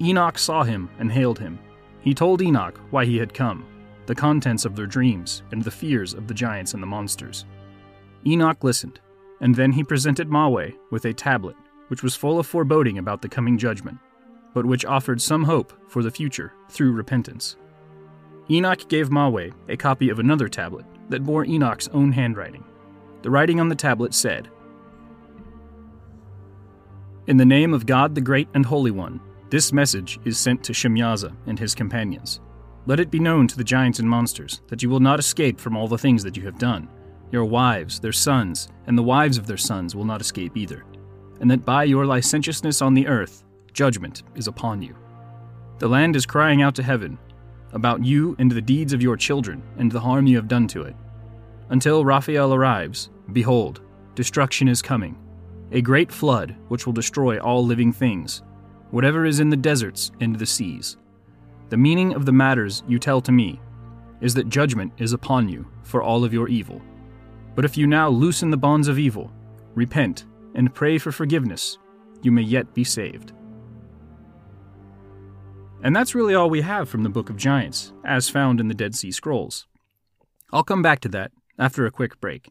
Enoch 0.00 0.36
saw 0.36 0.64
him 0.64 0.90
and 0.98 1.12
hailed 1.12 1.38
him. 1.38 1.60
He 2.00 2.14
told 2.14 2.42
Enoch 2.42 2.80
why 2.90 3.04
he 3.04 3.16
had 3.16 3.32
come, 3.32 3.64
the 4.06 4.14
contents 4.14 4.64
of 4.64 4.74
their 4.74 4.88
dreams, 4.88 5.44
and 5.52 5.62
the 5.62 5.70
fears 5.70 6.14
of 6.14 6.26
the 6.26 6.34
giants 6.34 6.74
and 6.74 6.82
the 6.82 6.88
monsters. 6.88 7.44
Enoch 8.26 8.64
listened, 8.64 8.98
and 9.40 9.54
then 9.54 9.70
he 9.70 9.84
presented 9.84 10.28
Maweh 10.28 10.74
with 10.90 11.04
a 11.04 11.14
tablet, 11.14 11.56
which 11.88 12.02
was 12.02 12.16
full 12.16 12.40
of 12.40 12.46
foreboding 12.46 12.98
about 12.98 13.22
the 13.22 13.28
coming 13.28 13.56
judgment, 13.56 13.98
but 14.52 14.66
which 14.66 14.84
offered 14.84 15.22
some 15.22 15.44
hope 15.44 15.72
for 15.88 16.02
the 16.02 16.10
future 16.10 16.52
through 16.68 16.90
repentance. 16.90 17.56
Enoch 18.50 18.88
gave 18.88 19.10
Maweh 19.10 19.52
a 19.68 19.76
copy 19.76 20.08
of 20.10 20.18
another 20.18 20.48
tablet 20.48 20.84
that 21.08 21.22
bore 21.22 21.44
Enoch's 21.44 21.88
own 21.88 22.10
handwriting. 22.10 22.64
The 23.22 23.30
writing 23.30 23.60
on 23.60 23.68
the 23.68 23.74
tablet 23.76 24.12
said, 24.12 24.50
In 27.26 27.38
the 27.38 27.46
name 27.46 27.72
of 27.72 27.86
God 27.86 28.14
the 28.14 28.20
Great 28.20 28.48
and 28.52 28.66
Holy 28.66 28.90
One, 28.90 29.18
this 29.48 29.72
message 29.72 30.20
is 30.26 30.38
sent 30.38 30.62
to 30.64 30.74
Shemyaza 30.74 31.34
and 31.46 31.58
his 31.58 31.74
companions. 31.74 32.40
Let 32.84 33.00
it 33.00 33.10
be 33.10 33.18
known 33.18 33.48
to 33.48 33.56
the 33.56 33.64
giants 33.64 33.98
and 33.98 34.06
monsters 34.06 34.60
that 34.68 34.82
you 34.82 34.90
will 34.90 35.00
not 35.00 35.18
escape 35.18 35.58
from 35.58 35.74
all 35.74 35.88
the 35.88 35.96
things 35.96 36.22
that 36.22 36.36
you 36.36 36.44
have 36.44 36.58
done. 36.58 36.86
Your 37.30 37.46
wives, 37.46 37.98
their 37.98 38.12
sons, 38.12 38.68
and 38.86 38.98
the 38.98 39.02
wives 39.02 39.38
of 39.38 39.46
their 39.46 39.56
sons 39.56 39.96
will 39.96 40.04
not 40.04 40.20
escape 40.20 40.54
either, 40.54 40.84
and 41.40 41.50
that 41.50 41.64
by 41.64 41.84
your 41.84 42.04
licentiousness 42.04 42.82
on 42.82 42.92
the 42.92 43.06
earth, 43.06 43.42
judgment 43.72 44.22
is 44.34 44.46
upon 44.46 44.82
you. 44.82 44.94
The 45.78 45.88
land 45.88 46.16
is 46.16 46.26
crying 46.26 46.60
out 46.60 46.74
to 46.74 46.82
heaven 46.82 47.18
about 47.72 48.04
you 48.04 48.36
and 48.38 48.52
the 48.52 48.60
deeds 48.60 48.92
of 48.92 49.00
your 49.00 49.16
children 49.16 49.62
and 49.78 49.90
the 49.90 50.00
harm 50.00 50.26
you 50.26 50.36
have 50.36 50.46
done 50.46 50.68
to 50.68 50.82
it. 50.82 50.94
Until 51.70 52.04
Raphael 52.04 52.52
arrives, 52.52 53.08
behold, 53.32 53.80
destruction 54.14 54.68
is 54.68 54.82
coming, 54.82 55.16
a 55.72 55.80
great 55.80 56.12
flood 56.12 56.56
which 56.68 56.86
will 56.86 56.92
destroy 56.92 57.38
all 57.38 57.64
living 57.64 57.92
things, 57.92 58.42
whatever 58.90 59.24
is 59.24 59.40
in 59.40 59.50
the 59.50 59.56
deserts 59.56 60.10
and 60.20 60.36
the 60.36 60.46
seas. 60.46 60.96
The 61.70 61.76
meaning 61.76 62.14
of 62.14 62.26
the 62.26 62.32
matters 62.32 62.82
you 62.86 62.98
tell 62.98 63.20
to 63.22 63.32
me 63.32 63.60
is 64.20 64.34
that 64.34 64.48
judgment 64.48 64.92
is 64.98 65.12
upon 65.12 65.48
you 65.48 65.66
for 65.82 66.02
all 66.02 66.24
of 66.24 66.32
your 66.32 66.48
evil. 66.48 66.80
But 67.54 67.64
if 67.64 67.76
you 67.76 67.86
now 67.86 68.08
loosen 68.08 68.50
the 68.50 68.56
bonds 68.56 68.88
of 68.88 68.98
evil, 68.98 69.30
repent, 69.74 70.26
and 70.54 70.74
pray 70.74 70.98
for 70.98 71.12
forgiveness, 71.12 71.78
you 72.22 72.32
may 72.32 72.42
yet 72.42 72.72
be 72.74 72.84
saved. 72.84 73.32
And 75.82 75.94
that's 75.94 76.14
really 76.14 76.34
all 76.34 76.48
we 76.48 76.62
have 76.62 76.88
from 76.88 77.02
the 77.02 77.10
Book 77.10 77.28
of 77.28 77.36
Giants, 77.36 77.92
as 78.04 78.30
found 78.30 78.60
in 78.60 78.68
the 78.68 78.74
Dead 78.74 78.94
Sea 78.94 79.12
Scrolls. 79.12 79.66
I'll 80.52 80.64
come 80.64 80.80
back 80.80 81.00
to 81.00 81.08
that 81.10 81.32
after 81.58 81.84
a 81.84 81.90
quick 81.90 82.20
break. 82.20 82.50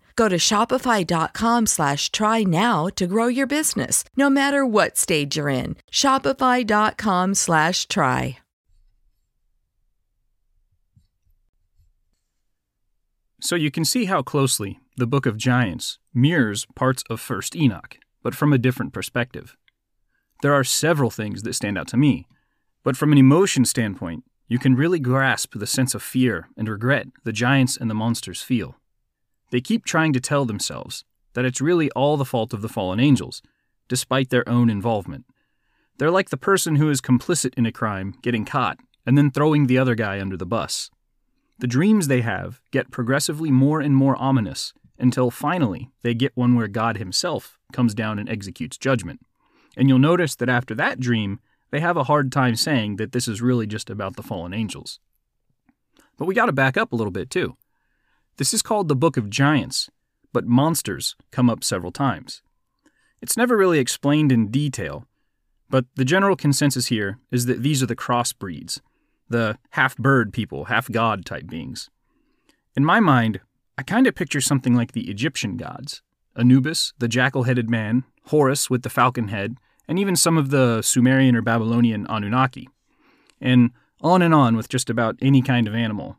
Go 0.15 0.27
to 0.27 0.37
shopify.com 0.37 1.67
slash 1.67 2.11
try 2.11 2.43
now 2.43 2.87
to 2.95 3.07
grow 3.07 3.27
your 3.27 3.47
business, 3.47 4.03
no 4.17 4.29
matter 4.29 4.65
what 4.65 4.97
stage 4.97 5.37
you're 5.37 5.49
in. 5.49 5.77
Shopify.com 5.91 7.35
slash 7.35 7.87
try. 7.87 8.37
So 13.43 13.55
you 13.55 13.71
can 13.71 13.85
see 13.85 14.05
how 14.05 14.21
closely 14.21 14.79
the 14.97 15.07
Book 15.07 15.25
of 15.25 15.35
Giants 15.35 15.97
mirrors 16.13 16.67
parts 16.75 17.03
of 17.09 17.19
1st 17.19 17.55
Enoch, 17.55 17.97
but 18.21 18.35
from 18.35 18.53
a 18.53 18.59
different 18.59 18.93
perspective. 18.93 19.57
There 20.43 20.53
are 20.53 20.63
several 20.63 21.09
things 21.09 21.41
that 21.41 21.53
stand 21.53 21.77
out 21.77 21.87
to 21.87 21.97
me, 21.97 22.27
but 22.83 22.95
from 22.95 23.11
an 23.11 23.17
emotion 23.17 23.65
standpoint, 23.65 24.23
you 24.47 24.59
can 24.59 24.75
really 24.75 24.99
grasp 24.99 25.53
the 25.55 25.65
sense 25.65 25.95
of 25.95 26.03
fear 26.03 26.49
and 26.55 26.67
regret 26.67 27.07
the 27.23 27.31
giants 27.31 27.77
and 27.77 27.89
the 27.89 27.95
monsters 27.95 28.41
feel. 28.43 28.75
They 29.51 29.61
keep 29.61 29.85
trying 29.85 30.13
to 30.13 30.19
tell 30.19 30.45
themselves 30.45 31.05
that 31.33 31.45
it's 31.45 31.61
really 31.61 31.91
all 31.91 32.17
the 32.17 32.25
fault 32.25 32.53
of 32.53 32.61
the 32.61 32.69
fallen 32.69 32.99
angels, 32.99 33.41
despite 33.87 34.29
their 34.29 34.47
own 34.47 34.69
involvement. 34.69 35.25
They're 35.97 36.09
like 36.09 36.29
the 36.29 36.37
person 36.37 36.77
who 36.77 36.89
is 36.89 37.01
complicit 37.01 37.53
in 37.57 37.65
a 37.65 37.71
crime 37.71 38.15
getting 38.21 38.45
caught 38.45 38.79
and 39.05 39.17
then 39.17 39.29
throwing 39.29 39.67
the 39.67 39.77
other 39.77 39.95
guy 39.95 40.19
under 40.19 40.37
the 40.37 40.45
bus. 40.45 40.89
The 41.59 41.67
dreams 41.67 42.07
they 42.07 42.21
have 42.21 42.59
get 42.71 42.91
progressively 42.91 43.51
more 43.51 43.81
and 43.81 43.95
more 43.95 44.15
ominous 44.15 44.73
until 44.97 45.29
finally 45.29 45.89
they 46.01 46.13
get 46.13 46.35
one 46.35 46.55
where 46.55 46.67
God 46.67 46.97
Himself 46.97 47.59
comes 47.71 47.93
down 47.93 48.19
and 48.19 48.29
executes 48.29 48.77
judgment. 48.77 49.19
And 49.77 49.89
you'll 49.89 49.99
notice 49.99 50.35
that 50.35 50.49
after 50.49 50.75
that 50.75 50.99
dream, 50.99 51.39
they 51.71 51.79
have 51.79 51.97
a 51.97 52.05
hard 52.05 52.31
time 52.31 52.55
saying 52.55 52.97
that 52.97 53.11
this 53.11 53.27
is 53.27 53.41
really 53.41 53.67
just 53.67 53.89
about 53.89 54.15
the 54.15 54.23
fallen 54.23 54.53
angels. 54.53 54.99
But 56.17 56.25
we 56.25 56.35
got 56.35 56.47
to 56.47 56.51
back 56.51 56.77
up 56.77 56.91
a 56.91 56.95
little 56.95 57.11
bit 57.11 57.29
too. 57.29 57.55
This 58.37 58.53
is 58.53 58.61
called 58.61 58.87
the 58.87 58.95
Book 58.95 59.17
of 59.17 59.29
Giants, 59.29 59.89
but 60.33 60.45
monsters 60.45 61.15
come 61.31 61.49
up 61.49 61.63
several 61.63 61.91
times. 61.91 62.41
It's 63.21 63.37
never 63.37 63.55
really 63.55 63.79
explained 63.79 64.31
in 64.31 64.49
detail, 64.49 65.05
but 65.69 65.85
the 65.95 66.05
general 66.05 66.35
consensus 66.35 66.87
here 66.87 67.19
is 67.31 67.45
that 67.45 67.61
these 67.61 67.83
are 67.83 67.87
the 67.87 67.95
crossbreeds, 67.95 68.81
the 69.29 69.57
half 69.71 69.95
bird 69.97 70.33
people, 70.33 70.65
half 70.65 70.89
god 70.91 71.25
type 71.25 71.47
beings. 71.47 71.89
In 72.75 72.85
my 72.85 72.99
mind, 72.99 73.41
I 73.77 73.83
kind 73.83 74.07
of 74.07 74.15
picture 74.15 74.41
something 74.41 74.75
like 74.75 74.91
the 74.91 75.09
Egyptian 75.09 75.57
gods 75.57 76.01
Anubis, 76.35 76.93
the 76.97 77.07
jackal 77.09 77.43
headed 77.43 77.69
man, 77.69 78.05
Horus 78.27 78.69
with 78.69 78.83
the 78.83 78.89
falcon 78.89 79.27
head, 79.27 79.57
and 79.87 79.99
even 79.99 80.15
some 80.15 80.37
of 80.37 80.49
the 80.49 80.81
Sumerian 80.81 81.35
or 81.35 81.41
Babylonian 81.41 82.05
Anunnaki. 82.07 82.69
And 83.41 83.71
on 84.01 84.21
and 84.21 84.33
on 84.33 84.55
with 84.55 84.69
just 84.69 84.89
about 84.89 85.17
any 85.21 85.41
kind 85.41 85.67
of 85.67 85.75
animal. 85.75 86.17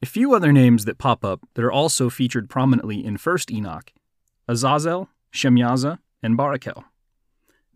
A 0.00 0.06
few 0.06 0.32
other 0.32 0.52
names 0.52 0.84
that 0.84 0.98
pop 0.98 1.24
up 1.24 1.40
that 1.54 1.64
are 1.64 1.72
also 1.72 2.08
featured 2.08 2.48
prominently 2.48 3.04
in 3.04 3.16
1st 3.16 3.50
Enoch 3.50 3.92
Azazel, 4.46 5.08
Shemyaza, 5.32 5.98
and 6.22 6.38
Barakel. 6.38 6.84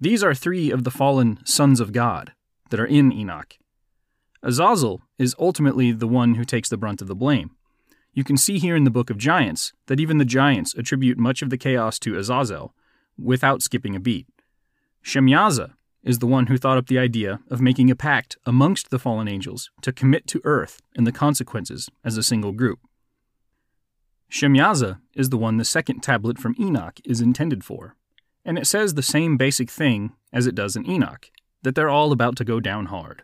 These 0.01 0.23
are 0.23 0.35
three 0.35 0.71
of 0.71 0.85
the 0.85 0.91
fallen 0.91 1.41
sons 1.45 1.81
of 1.81 1.93
God, 1.93 2.33
that 2.71 2.79
are 2.79 2.87
in 2.87 3.13
Enoch. 3.13 3.57
Azazel 4.41 5.03
is 5.19 5.35
ultimately 5.39 5.91
the 5.91 6.07
one 6.07 6.37
who 6.37 6.45
takes 6.45 6.69
the 6.69 6.77
brunt 6.77 7.03
of 7.03 7.09
the 7.09 7.17
blame. 7.17 7.51
You 8.15 8.23
can 8.23 8.37
see 8.37 8.59
here 8.59 8.77
in 8.77 8.85
the 8.85 8.91
Book 8.91 9.11
of 9.11 9.19
Giants 9.19 9.73
that 9.87 9.99
even 9.99 10.19
the 10.19 10.25
giants 10.25 10.75
attribute 10.75 11.19
much 11.19 11.43
of 11.43 11.51
the 11.51 11.59
chaos 11.59 11.99
to 12.01 12.17
Azazel 12.17 12.73
without 13.19 13.63
skipping 13.63 13.97
a 13.97 14.01
beat. 14.01 14.29
Shemyaza 15.05 15.73
is 16.05 16.19
the 16.19 16.27
one 16.27 16.47
who 16.47 16.57
thought 16.57 16.79
up 16.79 16.87
the 16.87 16.99
idea 16.99 17.41
of 17.51 17.61
making 17.61 17.91
a 17.91 17.97
pact 17.97 18.37
amongst 18.45 18.91
the 18.91 18.99
fallen 18.99 19.29
angels 19.29 19.71
to 19.83 19.93
commit 19.93 20.27
to 20.27 20.41
earth 20.45 20.81
and 20.97 21.07
the 21.07 21.13
consequences 21.13 21.89
as 22.05 22.17
a 22.17 22.23
single 22.23 22.53
group. 22.53 22.81
Shemyaza 24.31 24.99
is 25.15 25.29
the 25.29 25.37
one 25.37 25.59
the 25.59 25.65
second 25.65 26.01
tablet 26.01 26.39
from 26.39 26.57
Enoch 26.59 26.99
is 27.05 27.21
intended 27.21 27.65
for, 27.65 27.95
and 28.45 28.59
it 28.59 28.67
says 28.67 28.95
the 28.95 29.03
same 29.03 29.37
basic 29.37 29.71
thing 29.71 30.13
as 30.33 30.47
it 30.47 30.55
does 30.55 30.75
in 30.75 30.89
Enoch 30.89 31.31
that 31.63 31.75
they're 31.75 31.91
all 31.91 32.13
about 32.13 32.37
to 32.37 32.45
go 32.45 32.59
down 32.59 32.87
hard. 32.87 33.23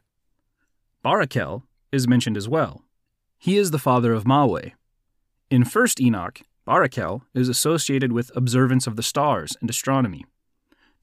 Barakel 1.04 1.62
is 1.90 2.06
mentioned 2.06 2.36
as 2.36 2.48
well. 2.48 2.82
He 3.38 3.56
is 3.56 3.70
the 3.70 3.78
father 3.78 4.12
of 4.12 4.24
Maweh. 4.24 4.72
In 5.50 5.64
1st 5.64 6.00
Enoch, 6.00 6.42
Barakel 6.66 7.22
is 7.34 7.48
associated 7.48 8.12
with 8.12 8.36
observance 8.36 8.86
of 8.86 8.96
the 8.96 9.02
stars 9.02 9.56
and 9.60 9.70
astronomy. 9.70 10.26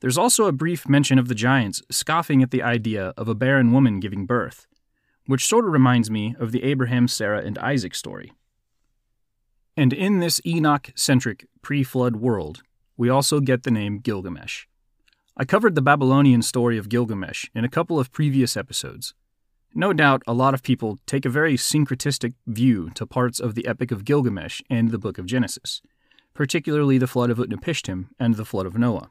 There's 0.02 0.18
also 0.18 0.46
a 0.46 0.52
brief 0.52 0.88
mention 0.88 1.18
of 1.18 1.28
the 1.28 1.36
giants 1.36 1.82
scoffing 1.90 2.44
at 2.44 2.52
the 2.52 2.62
idea 2.62 3.14
of 3.18 3.28
a 3.28 3.36
barren 3.36 3.72
woman 3.72 4.00
giving 4.00 4.26
birth, 4.26 4.68
which 5.26 5.46
sort 5.46 5.66
of 5.66 5.72
reminds 5.72 6.12
me 6.12 6.36
of 6.40 6.52
the 6.52 6.64
Abraham, 6.64 7.08
Sarah, 7.08 7.42
and 7.42 7.58
Isaac 7.58 7.96
story. 7.96 8.34
And 9.78 9.94
in 9.94 10.20
this 10.20 10.40
Enoch 10.46 10.92
centric 10.96 11.48
pre 11.62 11.84
flood 11.84 12.18
world, 12.18 12.62
we 12.98 13.10
also 13.10 13.40
get 13.40 13.64
the 13.64 13.72
name 13.72 14.00
Gilgamesh. 14.00 14.66
I 15.38 15.44
covered 15.44 15.76
the 15.76 15.82
Babylonian 15.82 16.42
story 16.42 16.78
of 16.78 16.88
Gilgamesh 16.88 17.50
in 17.54 17.66
a 17.66 17.70
couple 17.70 18.00
of 18.00 18.12
previous 18.12 18.56
episodes. 18.56 19.14
No 19.74 19.92
doubt 19.92 20.24
a 20.26 20.34
lot 20.34 20.54
of 20.54 20.64
people 20.64 21.00
take 21.06 21.26
a 21.26 21.30
very 21.30 21.58
syncretistic 21.58 22.34
view 22.48 22.90
to 22.92 23.06
parts 23.06 23.42
of 23.42 23.56
the 23.56 23.68
Epic 23.68 23.92
of 23.92 24.06
Gilgamesh 24.06 24.62
and 24.70 24.92
the 24.92 24.98
Book 24.98 25.18
of 25.18 25.26
Genesis, 25.26 25.82
particularly 26.34 26.98
the 26.98 27.08
flood 27.08 27.30
of 27.30 27.38
Utnapishtim 27.38 28.08
and 28.18 28.36
the 28.36 28.46
flood 28.46 28.66
of 28.66 28.78
Noah. 28.78 29.10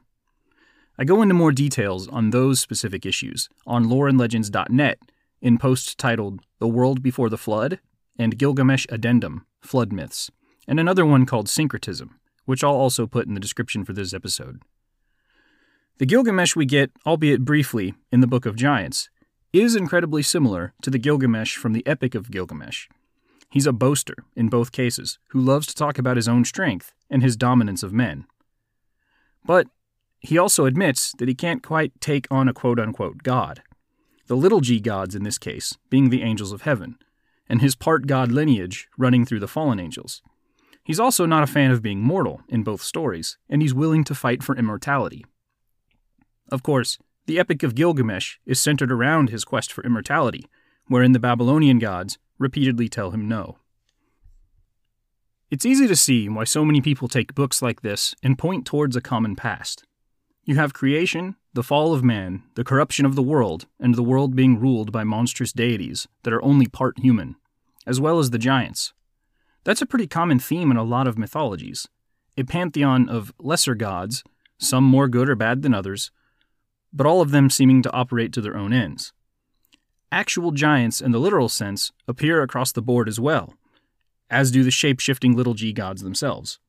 I 0.97 1.03
go 1.03 1.21
into 1.21 1.33
more 1.33 1.51
details 1.51 2.07
on 2.07 2.29
those 2.29 2.61
specific 2.61 3.05
issues 3.05 3.49
on 3.67 3.85
loreandlegends.net 3.85 4.99
in 5.41 5.57
posts 5.57 5.93
titled 5.93 6.41
The 6.59 6.69
World 6.69 7.03
Before 7.03 7.29
the 7.29 7.37
Flood 7.37 7.79
and 8.17 8.37
Gilgamesh 8.37 8.85
Addendum 8.87 9.45
Flood 9.61 9.91
Myths, 9.91 10.31
and 10.67 10.79
another 10.79 11.05
one 11.05 11.25
called 11.25 11.49
Syncretism, 11.49 12.17
which 12.45 12.63
I'll 12.63 12.71
also 12.71 13.07
put 13.07 13.27
in 13.27 13.33
the 13.33 13.41
description 13.41 13.83
for 13.83 13.91
this 13.91 14.13
episode. 14.13 14.61
The 15.97 16.05
Gilgamesh 16.05 16.55
we 16.55 16.65
get, 16.65 16.91
albeit 17.05 17.43
briefly, 17.43 17.93
in 18.11 18.21
the 18.21 18.27
Book 18.27 18.45
of 18.45 18.55
Giants 18.55 19.09
is 19.51 19.75
incredibly 19.75 20.21
similar 20.21 20.73
to 20.81 20.89
the 20.89 20.99
Gilgamesh 20.99 21.57
from 21.57 21.73
the 21.73 21.85
Epic 21.85 22.15
of 22.15 22.31
Gilgamesh. 22.31 22.87
He's 23.49 23.67
a 23.67 23.73
boaster, 23.73 24.15
in 24.35 24.47
both 24.47 24.71
cases, 24.71 25.19
who 25.29 25.41
loves 25.41 25.67
to 25.67 25.75
talk 25.75 25.97
about 25.97 26.17
his 26.17 26.27
own 26.27 26.45
strength 26.45 26.93
and 27.09 27.21
his 27.21 27.37
dominance 27.37 27.83
of 27.83 27.93
men. 27.93 28.25
But 29.45 29.67
he 30.25 30.37
also 30.37 30.65
admits 30.65 31.13
that 31.19 31.27
he 31.27 31.35
can't 31.35 31.63
quite 31.63 31.99
take 32.01 32.27
on 32.29 32.47
a 32.47 32.53
quote 32.53 32.79
unquote 32.79 33.23
god. 33.23 33.61
The 34.27 34.35
little 34.35 34.59
g 34.59 34.79
gods 34.79 35.15
in 35.15 35.23
this 35.23 35.37
case 35.37 35.77
being 35.89 36.09
the 36.09 36.23
angels 36.23 36.51
of 36.51 36.63
heaven, 36.63 36.97
and 37.47 37.61
his 37.61 37.75
part 37.75 38.07
god 38.07 38.31
lineage 38.31 38.87
running 38.97 39.25
through 39.25 39.39
the 39.39 39.47
fallen 39.47 39.79
angels. 39.79 40.21
He's 40.83 40.99
also 40.99 41.25
not 41.25 41.43
a 41.43 41.47
fan 41.47 41.71
of 41.71 41.81
being 41.81 42.01
mortal 42.01 42.41
in 42.47 42.63
both 42.63 42.81
stories, 42.81 43.37
and 43.49 43.61
he's 43.61 43.73
willing 43.73 44.03
to 44.03 44.15
fight 44.15 44.43
for 44.43 44.55
immortality. 44.55 45.25
Of 46.51 46.61
course, 46.61 46.99
the 47.25 47.39
Epic 47.39 47.63
of 47.63 47.73
Gilgamesh 47.73 48.35
is 48.45 48.59
centered 48.59 48.91
around 48.91 49.29
his 49.29 49.43
quest 49.43 49.73
for 49.73 49.83
immortality, 49.83 50.45
wherein 50.87 51.11
the 51.11 51.19
Babylonian 51.19 51.79
gods 51.79 52.19
repeatedly 52.37 52.87
tell 52.87 53.11
him 53.11 53.27
no. 53.27 53.57
It's 55.49 55.65
easy 55.65 55.87
to 55.87 55.95
see 55.95 56.29
why 56.29 56.43
so 56.43 56.63
many 56.65 56.81
people 56.81 57.07
take 57.07 57.33
books 57.33 57.61
like 57.61 57.81
this 57.81 58.13
and 58.21 58.37
point 58.37 58.65
towards 58.65 58.95
a 58.95 59.01
common 59.01 59.35
past. 59.35 59.85
You 60.45 60.57
have 60.57 60.73
creation, 60.73 61.37
the 61.53 61.63
fall 61.63 61.91
of 61.91 62.03
man, 62.03 62.43
the 62.53 62.63
corruption 62.63 63.03
of 63.03 63.15
the 63.15 63.23
world, 63.23 63.65
and 63.79 63.95
the 63.95 64.03
world 64.03 64.35
being 64.35 64.59
ruled 64.59 64.91
by 64.91 65.03
monstrous 65.03 65.51
deities 65.51 66.07
that 66.21 66.33
are 66.33 66.43
only 66.43 66.67
part 66.67 66.99
human, 66.99 67.35
as 67.87 67.99
well 67.99 68.19
as 68.19 68.29
the 68.29 68.37
giants. 68.37 68.93
That's 69.63 69.81
a 69.81 69.87
pretty 69.87 70.05
common 70.05 70.37
theme 70.37 70.69
in 70.69 70.77
a 70.77 70.83
lot 70.83 71.07
of 71.07 71.17
mythologies 71.17 71.87
a 72.37 72.43
pantheon 72.43 73.07
of 73.07 73.33
lesser 73.39 73.75
gods, 73.75 74.21
some 74.57 74.83
more 74.83 75.07
good 75.07 75.29
or 75.29 75.35
bad 75.35 75.61
than 75.61 75.73
others, 75.73 76.11
but 76.91 77.07
all 77.07 77.21
of 77.21 77.31
them 77.31 77.49
seeming 77.49 77.81
to 77.81 77.91
operate 77.93 78.33
to 78.33 78.41
their 78.41 78.57
own 78.57 78.73
ends. 78.73 79.13
Actual 80.11 80.51
giants, 80.51 80.99
in 80.99 81.11
the 81.11 81.19
literal 81.19 81.47
sense, 81.47 81.93
appear 82.09 82.41
across 82.41 82.73
the 82.73 82.81
board 82.81 83.07
as 83.07 83.21
well, 83.21 83.53
as 84.29 84.51
do 84.51 84.63
the 84.65 84.71
shape 84.71 84.99
shifting 84.99 85.33
little 85.33 85.53
g 85.53 85.71
gods 85.71 86.01
themselves. 86.01 86.59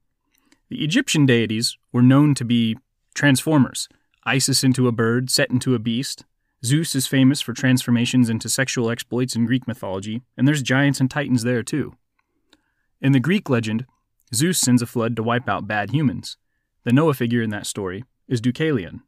The 0.68 0.84
Egyptian 0.84 1.26
deities 1.26 1.76
were 1.92 2.02
known 2.02 2.34
to 2.36 2.44
be 2.44 2.76
transformers 3.16 3.88
Isis 4.24 4.62
into 4.64 4.88
a 4.88 4.92
bird, 4.92 5.30
Set 5.30 5.50
into 5.50 5.74
a 5.74 5.78
beast. 5.78 6.24
Zeus 6.64 6.94
is 6.94 7.06
famous 7.06 7.40
for 7.40 7.52
transformations 7.52 8.28
into 8.28 8.48
sexual 8.48 8.90
exploits 8.90 9.36
in 9.36 9.46
Greek 9.46 9.68
mythology, 9.68 10.22
and 10.36 10.46
there's 10.48 10.62
giants 10.62 11.00
and 11.00 11.10
titans 11.10 11.42
there 11.42 11.62
too. 11.62 11.94
In 13.00 13.12
the 13.12 13.20
Greek 13.20 13.48
legend, 13.48 13.86
Zeus 14.34 14.58
sends 14.58 14.82
a 14.82 14.86
flood 14.86 15.14
to 15.16 15.22
wipe 15.22 15.48
out 15.48 15.68
bad 15.68 15.90
humans. 15.90 16.36
The 16.84 16.92
Noah 16.92 17.14
figure 17.14 17.42
in 17.42 17.50
that 17.50 17.66
story 17.66 18.04
is 18.26 18.40
Deucalion, 18.40 19.02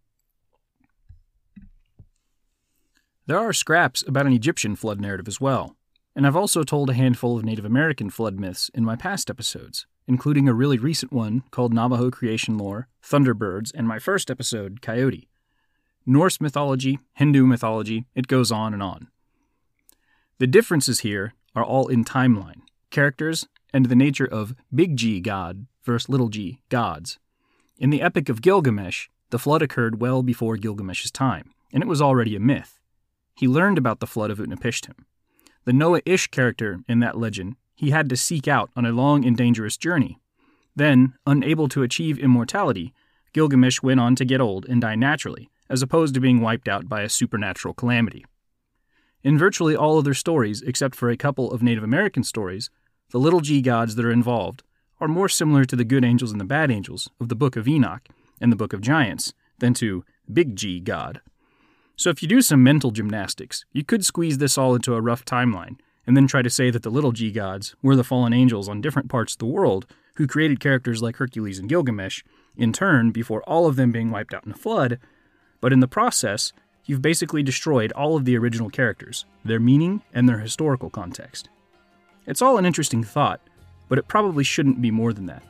There 3.28 3.38
are 3.38 3.52
scraps 3.52 4.02
about 4.08 4.24
an 4.24 4.32
Egyptian 4.32 4.74
flood 4.74 5.02
narrative 5.02 5.28
as 5.28 5.38
well, 5.38 5.76
and 6.16 6.26
I've 6.26 6.34
also 6.34 6.62
told 6.62 6.88
a 6.88 6.94
handful 6.94 7.36
of 7.36 7.44
Native 7.44 7.66
American 7.66 8.08
flood 8.08 8.40
myths 8.40 8.70
in 8.72 8.86
my 8.86 8.96
past 8.96 9.28
episodes, 9.28 9.86
including 10.08 10.48
a 10.48 10.54
really 10.54 10.78
recent 10.78 11.12
one 11.12 11.44
called 11.52 11.72
Navajo 11.72 12.10
Creation 12.10 12.58
Lore, 12.58 12.88
Thunderbirds, 13.00 13.70
and 13.72 13.86
my 13.86 14.00
first 14.00 14.30
episode, 14.30 14.82
Coyote. 14.82 15.28
Norse 16.04 16.40
mythology, 16.40 16.98
Hindu 17.12 17.46
mythology, 17.46 18.06
it 18.14 18.26
goes 18.26 18.50
on 18.50 18.72
and 18.72 18.82
on. 18.82 19.08
The 20.38 20.46
differences 20.48 21.00
here 21.00 21.34
are 21.54 21.64
all 21.64 21.86
in 21.86 22.04
timeline, 22.04 22.62
characters, 22.90 23.46
and 23.72 23.86
the 23.86 23.94
nature 23.94 24.26
of 24.26 24.54
big 24.74 24.96
G 24.96 25.20
god 25.20 25.66
versus 25.84 26.08
little 26.08 26.28
g 26.28 26.60
gods. 26.70 27.18
In 27.78 27.90
the 27.90 28.02
Epic 28.02 28.28
of 28.28 28.42
Gilgamesh, 28.42 29.08
the 29.30 29.38
flood 29.38 29.62
occurred 29.62 30.00
well 30.00 30.24
before 30.24 30.56
Gilgamesh's 30.56 31.10
time, 31.12 31.52
and 31.72 31.82
it 31.82 31.88
was 31.88 32.02
already 32.02 32.34
a 32.34 32.40
myth 32.40 32.78
he 33.38 33.46
learned 33.46 33.78
about 33.78 34.00
the 34.00 34.06
flood 34.06 34.32
of 34.32 34.38
Utnapishtim. 34.38 34.94
The 35.64 35.72
Noah 35.72 36.00
Ish 36.04 36.26
character 36.26 36.80
in 36.88 36.98
that 36.98 37.16
legend 37.16 37.54
he 37.78 37.90
had 37.90 38.08
to 38.08 38.16
seek 38.16 38.48
out 38.48 38.70
on 38.74 38.84
a 38.84 38.90
long 38.90 39.24
and 39.24 39.36
dangerous 39.36 39.76
journey. 39.76 40.18
Then, 40.74 41.14
unable 41.28 41.68
to 41.68 41.84
achieve 41.84 42.18
immortality, 42.18 42.92
Gilgamesh 43.32 43.82
went 43.82 44.00
on 44.00 44.16
to 44.16 44.24
get 44.24 44.40
old 44.40 44.66
and 44.66 44.80
die 44.80 44.96
naturally, 44.96 45.48
as 45.70 45.80
opposed 45.80 46.12
to 46.14 46.20
being 46.20 46.40
wiped 46.40 46.66
out 46.66 46.88
by 46.88 47.02
a 47.02 47.08
supernatural 47.08 47.74
calamity. 47.74 48.26
In 49.22 49.38
virtually 49.38 49.76
all 49.76 49.96
other 49.96 50.12
stories, 50.12 50.60
except 50.62 50.96
for 50.96 51.08
a 51.08 51.16
couple 51.16 51.52
of 51.52 51.62
Native 51.62 51.84
American 51.84 52.24
stories, 52.24 52.68
the 53.10 53.20
little 53.20 53.40
g 53.40 53.62
gods 53.62 53.94
that 53.94 54.04
are 54.04 54.10
involved 54.10 54.64
are 55.00 55.06
more 55.06 55.28
similar 55.28 55.64
to 55.64 55.76
the 55.76 55.84
good 55.84 56.04
angels 56.04 56.32
and 56.32 56.40
the 56.40 56.44
bad 56.44 56.72
angels 56.72 57.08
of 57.20 57.28
the 57.28 57.36
Book 57.36 57.54
of 57.54 57.68
Enoch 57.68 58.08
and 58.40 58.50
the 58.50 58.56
Book 58.56 58.72
of 58.72 58.80
Giants 58.80 59.34
than 59.60 59.72
to 59.74 60.04
Big 60.32 60.56
G 60.56 60.80
God. 60.80 61.20
So 61.94 62.10
if 62.10 62.22
you 62.22 62.28
do 62.28 62.42
some 62.42 62.64
mental 62.64 62.90
gymnastics, 62.90 63.64
you 63.72 63.84
could 63.84 64.04
squeeze 64.04 64.38
this 64.38 64.58
all 64.58 64.74
into 64.74 64.94
a 64.94 65.00
rough 65.00 65.24
timeline, 65.24 65.76
and 66.08 66.16
then 66.16 66.26
try 66.26 66.40
to 66.40 66.48
say 66.48 66.70
that 66.70 66.82
the 66.82 66.90
little 66.90 67.12
g 67.12 67.30
gods 67.30 67.76
were 67.82 67.94
the 67.94 68.02
fallen 68.02 68.32
angels 68.32 68.66
on 68.66 68.80
different 68.80 69.10
parts 69.10 69.34
of 69.34 69.40
the 69.40 69.44
world 69.44 69.84
who 70.14 70.26
created 70.26 70.58
characters 70.58 71.02
like 71.02 71.16
Hercules 71.16 71.58
and 71.58 71.68
Gilgamesh, 71.68 72.22
in 72.56 72.72
turn, 72.72 73.10
before 73.10 73.42
all 73.42 73.66
of 73.66 73.76
them 73.76 73.92
being 73.92 74.10
wiped 74.10 74.32
out 74.32 74.46
in 74.46 74.50
a 74.50 74.56
flood. 74.56 74.98
But 75.60 75.70
in 75.70 75.80
the 75.80 75.86
process, 75.86 76.54
you've 76.86 77.02
basically 77.02 77.42
destroyed 77.42 77.92
all 77.92 78.16
of 78.16 78.24
the 78.24 78.38
original 78.38 78.70
characters, 78.70 79.26
their 79.44 79.60
meaning, 79.60 80.00
and 80.14 80.26
their 80.26 80.38
historical 80.38 80.88
context. 80.88 81.50
It's 82.26 82.40
all 82.40 82.56
an 82.56 82.64
interesting 82.64 83.04
thought, 83.04 83.42
but 83.90 83.98
it 83.98 84.08
probably 84.08 84.44
shouldn't 84.44 84.80
be 84.80 84.90
more 84.90 85.12
than 85.12 85.26
that. 85.26 85.42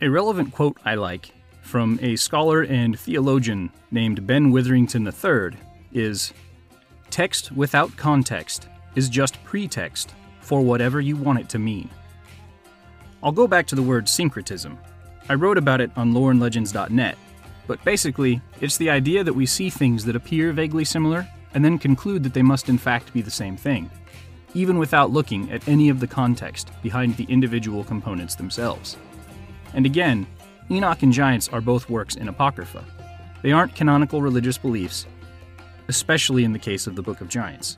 A 0.00 0.08
relevant 0.08 0.52
quote 0.52 0.78
I 0.84 0.96
like 0.96 1.30
from 1.60 1.96
a 2.02 2.16
scholar 2.16 2.62
and 2.62 2.98
theologian 2.98 3.70
named 3.92 4.26
Ben 4.26 4.50
Witherington 4.50 5.06
III 5.06 5.56
is 5.92 6.32
Text 7.08 7.52
without 7.52 7.96
context 7.96 8.66
is 8.94 9.08
just 9.08 9.42
pretext 9.44 10.14
for 10.40 10.60
whatever 10.60 11.00
you 11.00 11.16
want 11.16 11.40
it 11.40 11.48
to 11.50 11.58
mean. 11.58 11.88
I'll 13.22 13.32
go 13.32 13.46
back 13.46 13.66
to 13.68 13.74
the 13.74 13.82
word 13.82 14.08
syncretism. 14.08 14.78
I 15.28 15.34
wrote 15.34 15.58
about 15.58 15.80
it 15.80 15.90
on 15.96 16.12
loreandlegends.net, 16.12 17.16
but 17.66 17.84
basically, 17.84 18.40
it's 18.60 18.76
the 18.76 18.90
idea 18.90 19.22
that 19.22 19.32
we 19.32 19.46
see 19.46 19.70
things 19.70 20.04
that 20.04 20.16
appear 20.16 20.52
vaguely 20.52 20.84
similar 20.84 21.28
and 21.54 21.64
then 21.64 21.78
conclude 21.78 22.22
that 22.24 22.34
they 22.34 22.42
must 22.42 22.68
in 22.68 22.78
fact 22.78 23.12
be 23.12 23.22
the 23.22 23.30
same 23.30 23.56
thing, 23.56 23.90
even 24.54 24.78
without 24.78 25.10
looking 25.10 25.50
at 25.52 25.66
any 25.68 25.88
of 25.88 26.00
the 26.00 26.06
context 26.06 26.70
behind 26.82 27.16
the 27.16 27.24
individual 27.24 27.84
components 27.84 28.34
themselves. 28.34 28.96
And 29.74 29.86
again, 29.86 30.26
Enoch 30.70 31.02
and 31.02 31.12
Giants 31.12 31.48
are 31.48 31.60
both 31.60 31.88
works 31.88 32.16
in 32.16 32.28
Apocrypha. 32.28 32.84
They 33.42 33.52
aren't 33.52 33.74
canonical 33.74 34.22
religious 34.22 34.58
beliefs, 34.58 35.06
especially 35.88 36.44
in 36.44 36.52
the 36.52 36.58
case 36.58 36.86
of 36.86 36.96
the 36.96 37.02
Book 37.02 37.20
of 37.20 37.28
Giants. 37.28 37.76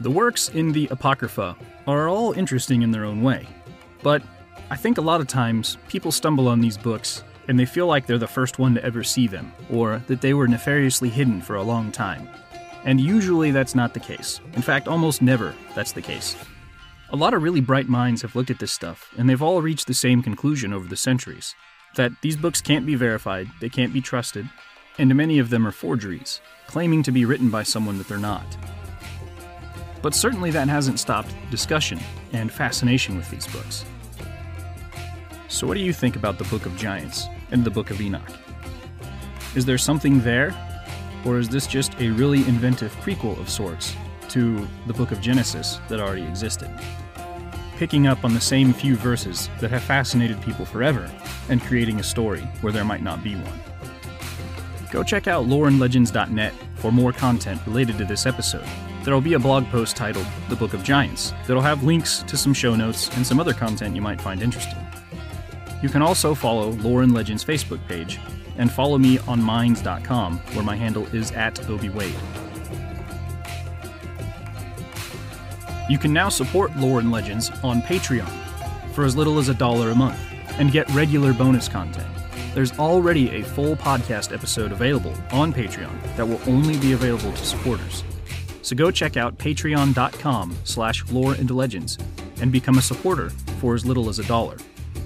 The 0.00 0.10
works 0.10 0.48
in 0.50 0.70
the 0.70 0.86
Apocrypha 0.92 1.56
are 1.88 2.08
all 2.08 2.30
interesting 2.32 2.82
in 2.82 2.92
their 2.92 3.04
own 3.04 3.20
way, 3.20 3.48
but 4.00 4.22
I 4.70 4.76
think 4.76 4.96
a 4.96 5.00
lot 5.02 5.20
of 5.20 5.26
times 5.26 5.76
people 5.88 6.12
stumble 6.12 6.46
on 6.46 6.60
these 6.60 6.78
books 6.78 7.24
and 7.48 7.58
they 7.58 7.66
feel 7.66 7.88
like 7.88 8.06
they're 8.06 8.16
the 8.16 8.28
first 8.28 8.60
one 8.60 8.74
to 8.74 8.84
ever 8.84 9.02
see 9.02 9.26
them, 9.26 9.52
or 9.72 10.00
that 10.06 10.20
they 10.20 10.34
were 10.34 10.46
nefariously 10.46 11.08
hidden 11.08 11.40
for 11.40 11.56
a 11.56 11.62
long 11.64 11.90
time. 11.90 12.28
And 12.84 13.00
usually 13.00 13.50
that's 13.50 13.74
not 13.74 13.92
the 13.92 13.98
case. 13.98 14.40
In 14.52 14.62
fact, 14.62 14.86
almost 14.86 15.20
never 15.20 15.52
that's 15.74 15.90
the 15.90 16.02
case. 16.02 16.36
A 17.10 17.16
lot 17.16 17.34
of 17.34 17.42
really 17.42 17.60
bright 17.60 17.88
minds 17.88 18.22
have 18.22 18.36
looked 18.36 18.50
at 18.50 18.60
this 18.60 18.70
stuff, 18.70 19.12
and 19.18 19.28
they've 19.28 19.42
all 19.42 19.62
reached 19.62 19.88
the 19.88 19.94
same 19.94 20.22
conclusion 20.22 20.72
over 20.72 20.86
the 20.86 20.96
centuries 20.96 21.56
that 21.96 22.12
these 22.20 22.36
books 22.36 22.60
can't 22.60 22.86
be 22.86 22.94
verified, 22.94 23.48
they 23.60 23.68
can't 23.68 23.92
be 23.92 24.00
trusted, 24.00 24.48
and 24.96 25.12
many 25.16 25.40
of 25.40 25.50
them 25.50 25.66
are 25.66 25.72
forgeries, 25.72 26.40
claiming 26.68 27.02
to 27.02 27.10
be 27.10 27.24
written 27.24 27.50
by 27.50 27.64
someone 27.64 27.98
that 27.98 28.06
they're 28.06 28.18
not. 28.18 28.46
But 30.02 30.14
certainly 30.14 30.50
that 30.52 30.68
hasn't 30.68 31.00
stopped 31.00 31.34
discussion 31.50 31.98
and 32.32 32.52
fascination 32.52 33.16
with 33.16 33.30
these 33.30 33.46
books. 33.46 33.84
So, 35.48 35.66
what 35.66 35.74
do 35.74 35.80
you 35.80 35.92
think 35.92 36.16
about 36.16 36.38
the 36.38 36.44
Book 36.44 36.66
of 36.66 36.76
Giants 36.76 37.26
and 37.50 37.64
the 37.64 37.70
Book 37.70 37.90
of 37.90 38.00
Enoch? 38.00 38.30
Is 39.56 39.64
there 39.64 39.78
something 39.78 40.20
there, 40.20 40.54
or 41.24 41.38
is 41.38 41.48
this 41.48 41.66
just 41.66 41.98
a 42.00 42.10
really 42.10 42.46
inventive 42.46 42.94
prequel 42.96 43.38
of 43.40 43.48
sorts 43.48 43.96
to 44.28 44.66
the 44.86 44.92
book 44.92 45.10
of 45.10 45.20
Genesis 45.20 45.80
that 45.88 46.00
already 46.00 46.24
existed. 46.24 46.70
picking 47.76 48.08
up 48.08 48.24
on 48.24 48.34
the 48.34 48.40
same 48.40 48.72
few 48.72 48.96
verses 48.96 49.48
that 49.60 49.70
have 49.70 49.82
fascinated 49.84 50.40
people 50.42 50.64
forever 50.64 51.08
and 51.48 51.62
creating 51.62 52.00
a 52.00 52.02
story 52.02 52.40
where 52.60 52.72
there 52.72 52.84
might 52.84 53.04
not 53.04 53.22
be 53.22 53.36
one. 53.36 53.60
Go 54.90 55.04
check 55.04 55.28
out 55.28 55.46
loreandlegends.net 55.46 56.52
for 56.74 56.90
more 56.90 57.12
content 57.12 57.60
related 57.68 57.96
to 57.98 58.04
this 58.04 58.26
episode. 58.26 58.66
There'll 59.08 59.22
be 59.22 59.32
a 59.32 59.38
blog 59.38 59.64
post 59.68 59.96
titled 59.96 60.26
The 60.50 60.54
Book 60.54 60.74
of 60.74 60.84
Giants 60.84 61.32
that'll 61.46 61.62
have 61.62 61.82
links 61.82 62.22
to 62.24 62.36
some 62.36 62.52
show 62.52 62.76
notes 62.76 63.08
and 63.16 63.26
some 63.26 63.40
other 63.40 63.54
content 63.54 63.96
you 63.96 64.02
might 64.02 64.20
find 64.20 64.42
interesting. 64.42 64.76
You 65.82 65.88
can 65.88 66.02
also 66.02 66.34
follow 66.34 66.72
Lore 66.72 67.00
and 67.00 67.14
Legends 67.14 67.42
Facebook 67.42 67.80
page 67.88 68.20
and 68.58 68.70
follow 68.70 68.98
me 68.98 69.18
on 69.20 69.42
minds.com 69.42 70.36
where 70.52 70.62
my 70.62 70.76
handle 70.76 71.06
is 71.14 71.32
at 71.32 71.54
ObiWade. 71.54 72.12
You 75.88 75.96
can 75.96 76.12
now 76.12 76.28
support 76.28 76.76
Lore 76.76 77.00
and 77.00 77.10
Legends 77.10 77.48
on 77.64 77.80
Patreon 77.80 78.28
for 78.92 79.06
as 79.06 79.16
little 79.16 79.38
as 79.38 79.48
a 79.48 79.54
dollar 79.54 79.88
a 79.88 79.94
month 79.94 80.20
and 80.58 80.70
get 80.70 80.86
regular 80.90 81.32
bonus 81.32 81.66
content. 81.66 82.14
There's 82.52 82.78
already 82.78 83.40
a 83.40 83.42
full 83.42 83.74
podcast 83.74 84.34
episode 84.34 84.70
available 84.70 85.14
on 85.30 85.50
Patreon 85.50 85.98
that 86.16 86.28
will 86.28 86.42
only 86.46 86.76
be 86.76 86.92
available 86.92 87.32
to 87.32 87.44
supporters. 87.46 88.04
So 88.68 88.76
go 88.76 88.90
check 88.90 89.16
out 89.16 89.38
patreon.com 89.38 90.54
slash 90.64 91.02
lore 91.10 91.32
and 91.32 91.50
legends 91.50 91.96
and 92.42 92.52
become 92.52 92.76
a 92.76 92.82
supporter 92.82 93.30
for 93.60 93.74
as 93.74 93.86
little 93.86 94.10
as 94.10 94.18
a 94.18 94.24
dollar. 94.24 94.58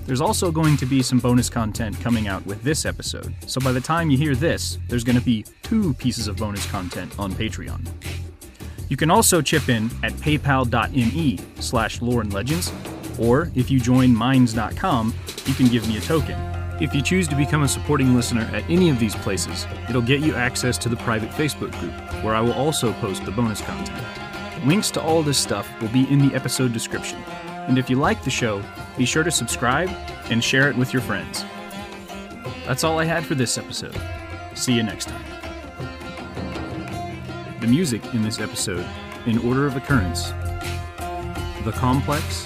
There's 0.05 0.21
also 0.21 0.51
going 0.51 0.77
to 0.79 0.85
be 0.85 1.01
some 1.01 1.21
bonus 1.21 1.49
content 1.49 2.01
coming 2.01 2.27
out 2.27 2.45
with 2.45 2.61
this 2.65 2.85
episode, 2.85 3.33
so 3.47 3.61
by 3.61 3.71
the 3.71 3.81
time 3.81 4.11
you 4.11 4.19
hear 4.19 4.35
this, 4.35 4.81
there's 4.89 5.05
going 5.05 5.17
to 5.17 5.25
be 5.25 5.45
two 5.63 5.95
pieces 5.95 6.27
of 6.27 6.39
bonus 6.39 6.69
content 6.73 7.17
on 7.21 7.31
Patreon. 7.35 7.87
You 8.89 8.97
can 8.97 9.13
also 9.13 9.41
chip 9.41 9.69
in 9.69 9.91
at 10.03 10.11
paypal.me 10.15 11.39
slash 11.61 12.03
lore 12.03 12.23
and 12.23 12.33
legends, 12.33 12.73
or 13.17 13.53
if 13.55 13.71
you 13.71 13.79
join 13.79 14.13
minds.com, 14.13 15.15
you 15.47 15.55
can 15.55 15.69
give 15.69 15.87
me 15.87 15.99
a 15.99 16.01
token. 16.01 16.62
If 16.83 16.93
you 16.97 17.01
choose 17.01 17.29
to 17.29 17.37
become 17.37 17.63
a 17.63 17.69
supporting 17.69 18.13
listener 18.13 18.51
at 18.53 18.69
any 18.69 18.91
of 18.91 18.99
these 18.99 19.15
places, 19.15 19.69
it'll 19.89 20.03
get 20.03 20.19
you 20.19 20.35
access 20.35 20.77
to 20.79 20.89
the 20.89 20.97
private 20.97 21.31
Facebook 21.31 21.71
group, 21.79 21.93
where 22.25 22.35
I 22.35 22.41
will 22.41 22.55
also 22.55 22.93
post 22.95 23.25
the 23.25 23.31
bonus 23.31 23.61
content. 23.61 24.05
Links 24.67 24.91
to 24.91 25.01
all 25.01 25.23
this 25.23 25.39
stuff 25.39 25.71
will 25.81 25.91
be 25.91 26.11
in 26.11 26.19
the 26.19 26.35
episode 26.35 26.73
description. 26.73 27.23
And 27.69 27.79
if 27.79 27.89
you 27.89 27.95
like 27.95 28.25
the 28.25 28.31
show, 28.31 28.65
be 28.99 29.05
sure 29.05 29.23
to 29.23 29.31
subscribe 29.31 29.91
and 30.29 30.43
share 30.43 30.69
it 30.71 30.77
with 30.77 30.93
your 30.93 31.03
friends. 31.03 31.45
That's 32.67 32.83
all 32.83 32.99
I 32.99 33.05
had 33.05 33.25
for 33.25 33.37
this 33.37 33.57
episode. 33.57 33.97
See 34.55 34.73
you 34.73 34.83
next 34.83 35.07
time. 35.07 35.25
The 37.61 37.69
music 37.69 38.05
in 38.13 38.23
this 38.23 38.41
episode, 38.41 38.85
in 39.27 39.39
order 39.47 39.69
of 39.69 39.77
occurrence 39.77 40.31
The 41.63 41.73
Complex, 41.77 42.45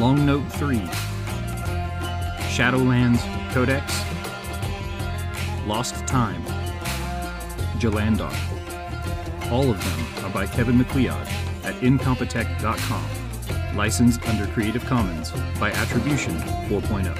Long 0.00 0.26
Note 0.26 0.50
3, 0.54 0.82
Shadowlands 2.56 3.20
Codex, 3.52 3.84
Lost 5.66 5.94
Time, 6.06 6.42
Jalandhar. 7.78 8.32
All 9.52 9.70
of 9.70 9.78
them 9.84 10.24
are 10.24 10.30
by 10.30 10.46
Kevin 10.46 10.78
MacLeod 10.78 11.28
at 11.64 11.74
incompetech.com. 11.82 13.76
Licensed 13.76 14.26
under 14.26 14.46
Creative 14.54 14.82
Commons 14.86 15.32
by 15.60 15.70
Attribution 15.72 16.34
4.0. 16.70 17.14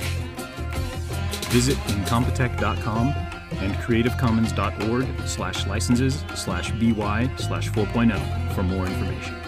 Visit 1.51 1.77
incompetech.com 1.77 3.09
and 3.09 3.75
creativecommons.org 3.75 5.29
slash 5.29 5.67
licenses 5.67 6.25
slash 6.35 6.71
by 6.71 7.31
slash 7.37 7.69
4.0 7.69 8.55
for 8.55 8.63
more 8.63 8.87
information. 8.87 9.46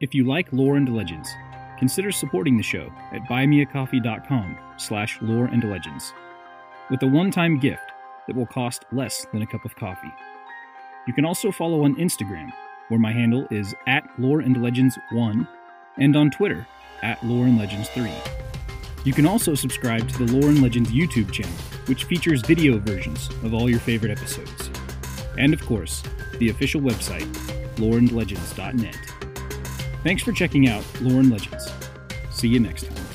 If 0.00 0.14
you 0.14 0.24
like 0.24 0.52
lore 0.52 0.76
and 0.76 0.94
legends, 0.94 1.28
consider 1.76 2.12
supporting 2.12 2.56
the 2.56 2.62
show 2.62 2.92
at 3.10 3.22
buymeacoffee.com 3.22 4.56
slash 4.76 5.18
lore 5.20 5.46
and 5.46 5.68
legends 5.68 6.12
with 6.88 7.02
a 7.02 7.06
one-time 7.06 7.58
gift 7.58 7.82
that 8.28 8.36
will 8.36 8.46
cost 8.46 8.84
less 8.92 9.26
than 9.32 9.42
a 9.42 9.46
cup 9.46 9.64
of 9.64 9.74
coffee. 9.74 10.12
You 11.08 11.12
can 11.12 11.24
also 11.24 11.50
follow 11.50 11.82
on 11.82 11.96
Instagram, 11.96 12.52
where 12.88 13.00
my 13.00 13.12
handle 13.12 13.48
is 13.50 13.74
at 13.88 14.08
lore 14.18 14.40
and 14.40 14.62
legends 14.62 14.96
1 15.10 15.48
and 15.96 16.16
on 16.16 16.30
Twitter 16.30 16.64
at 17.02 17.24
lore 17.26 17.46
and 17.46 17.58
legends 17.58 17.88
3. 17.88 18.12
You 19.02 19.12
can 19.12 19.26
also 19.26 19.56
subscribe 19.56 20.08
to 20.08 20.26
the 20.26 20.32
Lore 20.32 20.50
and 20.50 20.60
Legends 20.60 20.90
YouTube 20.90 21.32
channel, 21.32 21.56
which 21.86 22.04
features 22.04 22.42
video 22.42 22.78
versions 22.78 23.28
of 23.42 23.54
all 23.54 23.70
your 23.70 23.78
favorite 23.80 24.10
episodes. 24.10 24.70
And 25.38 25.54
of 25.54 25.64
course, 25.64 26.02
the 26.38 26.50
official 26.50 26.80
website, 26.80 27.32
loreandlegends.net. 27.76 29.17
Thanks 30.02 30.22
for 30.22 30.32
checking 30.32 30.68
out 30.68 30.84
and 31.00 31.30
Legends. 31.30 31.70
See 32.30 32.48
you 32.48 32.60
next 32.60 32.86
time. 32.86 33.07